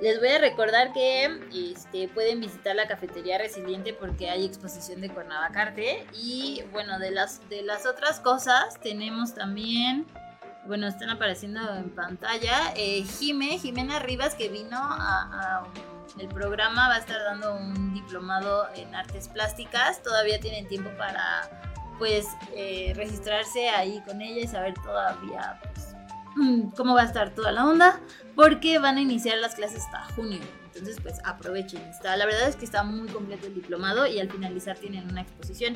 Les 0.00 0.18
voy 0.18 0.28
a 0.28 0.38
recordar 0.38 0.94
que 0.94 1.28
este, 1.52 2.08
pueden 2.08 2.40
visitar 2.40 2.74
la 2.74 2.88
cafetería 2.88 3.36
Resiliente 3.36 3.92
porque 3.92 4.30
hay 4.30 4.46
exposición 4.46 5.02
de 5.02 5.10
Cuernavacarte. 5.10 6.06
Y 6.14 6.62
bueno, 6.72 6.98
de 6.98 7.10
las, 7.10 7.46
de 7.50 7.62
las 7.62 7.84
otras 7.84 8.18
cosas 8.18 8.80
tenemos 8.80 9.34
también, 9.34 10.06
bueno, 10.66 10.86
están 10.86 11.10
apareciendo 11.10 11.60
en 11.76 11.90
pantalla, 11.90 12.72
eh, 12.76 13.04
Jime, 13.18 13.58
Jimena 13.58 13.98
Rivas 13.98 14.34
que 14.34 14.48
vino 14.48 14.78
a, 14.80 15.64
el 16.18 16.28
programa, 16.28 16.88
va 16.88 16.94
a 16.94 16.98
estar 16.98 17.22
dando 17.22 17.54
un 17.56 17.92
diplomado 17.92 18.68
en 18.74 18.94
artes 18.94 19.28
plásticas. 19.28 20.02
Todavía 20.02 20.40
tienen 20.40 20.66
tiempo 20.66 20.88
para 20.96 21.48
pues 21.98 22.26
eh, 22.56 22.94
registrarse 22.96 23.68
ahí 23.68 24.00
con 24.06 24.22
ella 24.22 24.40
y 24.40 24.48
saber 24.48 24.72
todavía 24.82 25.60
pues, 25.74 25.89
cómo 26.76 26.94
va 26.94 27.02
a 27.02 27.06
estar 27.06 27.34
toda 27.34 27.52
la 27.52 27.66
onda, 27.66 28.00
porque 28.34 28.78
van 28.78 28.96
a 28.96 29.00
iniciar 29.00 29.38
las 29.38 29.54
clases 29.54 29.84
hasta 29.84 30.04
junio. 30.14 30.40
Entonces, 30.66 30.98
pues 31.02 31.18
aprovechen. 31.24 31.82
Está, 31.82 32.16
la 32.16 32.26
verdad 32.26 32.48
es 32.48 32.56
que 32.56 32.64
está 32.64 32.82
muy 32.84 33.08
completo 33.08 33.46
el 33.46 33.54
diplomado 33.54 34.06
y 34.06 34.20
al 34.20 34.30
finalizar 34.30 34.78
tienen 34.78 35.08
una 35.10 35.22
exposición. 35.22 35.74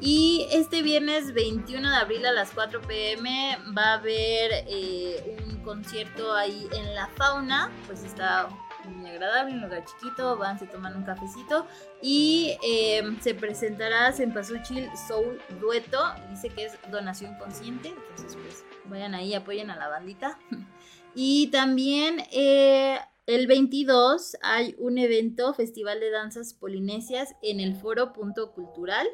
Y 0.00 0.46
este 0.50 0.82
viernes 0.82 1.32
21 1.32 1.88
de 1.88 1.96
abril 1.96 2.26
a 2.26 2.32
las 2.32 2.50
4 2.50 2.82
pm 2.82 3.58
va 3.76 3.92
a 3.92 3.94
haber 3.94 4.64
eh, 4.68 5.38
un 5.46 5.62
concierto 5.62 6.34
ahí 6.34 6.68
en 6.72 6.94
la 6.94 7.06
fauna. 7.16 7.70
Pues 7.86 8.04
está 8.04 8.48
muy 8.88 9.10
agradable, 9.10 9.54
un 9.54 9.62
lugar 9.62 9.84
chiquito, 9.84 10.36
van, 10.36 10.58
se 10.58 10.66
toman 10.66 10.96
un 10.96 11.04
cafecito 11.04 11.66
y 12.02 12.56
em, 12.62 13.18
se 13.20 13.34
presentará 13.34 14.12
Cempasúchil 14.12 14.88
Soul 15.08 15.40
Dueto, 15.60 15.98
dice 16.30 16.50
que 16.50 16.66
es 16.66 16.78
donación 16.90 17.34
consciente, 17.38 17.88
entonces 17.88 18.36
pues 18.36 18.64
vayan 18.86 19.14
ahí, 19.14 19.34
apoyen 19.34 19.70
a 19.70 19.76
la 19.76 19.88
bandita. 19.88 20.38
y 21.14 21.48
también 21.48 22.18
eh, 22.32 22.98
el 23.26 23.46
22 23.46 24.36
hay 24.42 24.74
un 24.78 24.98
evento, 24.98 25.54
Festival 25.54 26.00
de 26.00 26.10
Danzas 26.10 26.54
Polinesias 26.54 27.34
en 27.42 27.60
el 27.60 27.76
Foro 27.76 28.12
Punto 28.12 28.52
Cultural 28.52 29.06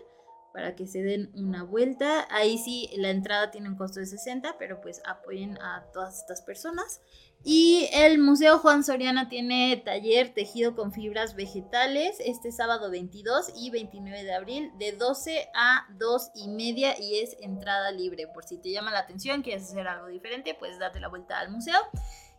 para 0.53 0.75
que 0.75 0.87
se 0.87 1.03
den 1.03 1.31
una 1.35 1.62
vuelta. 1.62 2.27
Ahí 2.31 2.59
sí, 2.59 2.91
la 2.97 3.11
entrada 3.11 3.51
tiene 3.51 3.68
un 3.68 3.77
costo 3.77 4.01
de 4.01 4.07
60, 4.07 4.57
pero 4.59 4.81
pues 4.81 5.01
apoyen 5.05 5.59
a 5.59 5.87
todas 5.93 6.18
estas 6.18 6.43
personas. 6.43 7.01
Y 7.43 7.88
el 7.95 8.18
Museo 8.18 8.59
Juan 8.59 8.84
Soriana 8.84 9.30
tiene 9.30 9.74
taller 9.82 10.34
tejido 10.34 10.74
con 10.74 10.93
fibras 10.93 11.34
vegetales 11.34 12.16
este 12.20 12.53
sábado 12.53 12.91
22 12.91 13.53
y 13.57 13.70
29 13.70 14.24
de 14.24 14.34
abril 14.34 14.72
de 14.78 14.93
12 14.93 15.49
a 15.55 15.86
2 15.99 16.32
y 16.34 16.49
media 16.49 17.01
y 17.01 17.20
es 17.20 17.38
entrada 17.41 17.93
libre. 17.93 18.26
Por 18.26 18.45
si 18.45 18.59
te 18.59 18.70
llama 18.70 18.91
la 18.91 18.99
atención, 18.99 19.41
quieres 19.41 19.64
hacer 19.64 19.88
algo 19.88 20.09
diferente, 20.09 20.55
pues 20.55 20.78
date 20.78 21.01
la 21.01 21.09
vuelta 21.09 21.38
al 21.38 21.51
museo. 21.51 21.80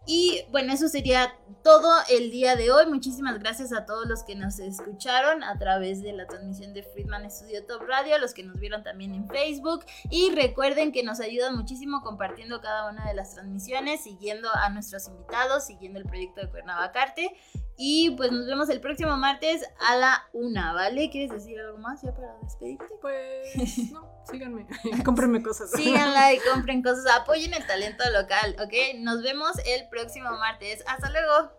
Y 0.08 0.44
bueno, 0.50 0.74
eso 0.74 0.88
sería 0.88 1.36
todo 1.64 1.94
el 2.10 2.32
día 2.32 2.56
de 2.56 2.72
hoy. 2.72 2.88
Muchísimas 2.88 3.38
gracias 3.38 3.72
a 3.72 3.86
todos 3.86 4.08
los 4.08 4.24
que 4.24 4.36
nos 4.36 4.58
escucharon 4.58 5.44
a 5.44 5.60
través 5.60 6.02
de 6.02 6.12
la 6.12 6.26
transmisión 6.26 6.74
de 6.74 6.82
Friedman 6.82 7.30
Studio 7.30 7.66
Top 7.66 7.84
Radio, 7.88 8.18
los 8.18 8.34
que 8.34 8.44
nos 8.44 8.60
vieron 8.60 8.84
también 8.84 9.14
en 9.14 9.28
Facebook. 9.28 9.86
Y 10.10 10.32
recuerden 10.32 10.92
que 10.92 11.04
nos 11.04 11.20
ayudan 11.20 11.56
muchísimo 11.56 12.02
compartiendo 12.02 12.62
cada 12.62 12.90
una 12.90 13.08
de 13.08 13.14
las 13.14 13.36
transmisiones, 13.36 14.02
siguiendo 14.04 14.50
a 14.54 14.70
nuestros 14.70 15.08
invitados, 15.08 15.66
siguiendo 15.66 16.00
el 16.00 16.06
proyecto 16.06 16.42
de 16.42 16.50
Cuernavacarte. 16.50 17.36
Y 17.78 18.12
pues 18.12 18.32
nos 18.32 18.46
vemos 18.46 18.70
el 18.70 18.80
próximo 18.80 19.18
martes 19.18 19.64
a 19.80 19.96
la 19.96 20.30
una, 20.34 20.74
¿vale? 20.74 21.10
¿Quieres 21.10 21.32
decir 21.32 21.60
algo 21.60 21.78
más 21.80 22.02
ya 22.02 22.14
para 22.14 22.38
despedirte? 22.44 22.86
Pues 23.02 23.56
no, 23.92 24.08
síganme, 24.30 24.68
cómprenme 25.06 25.42
cosas. 25.42 25.72
Síganla 25.72 26.34
y 26.34 26.40
compren 26.54 26.84
cosas, 26.84 27.06
apoyen 27.20 27.54
el 27.54 27.66
talento 27.66 28.04
local, 28.12 28.56
¿ok? 28.64 29.00
Nos 29.00 29.24
vemos 29.24 29.54
el 29.66 29.90
próximo 29.90 30.32
martes. 30.38 30.84
Hasta 30.88 31.10
luego. 31.10 31.52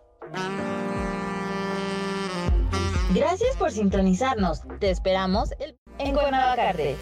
Gracias 3.15 3.57
por 3.57 3.71
sintonizarnos. 3.71 4.63
Te 4.81 4.91
esperamos 4.91 5.51
en 5.99 6.15
Cuernavacarte. 6.15 6.97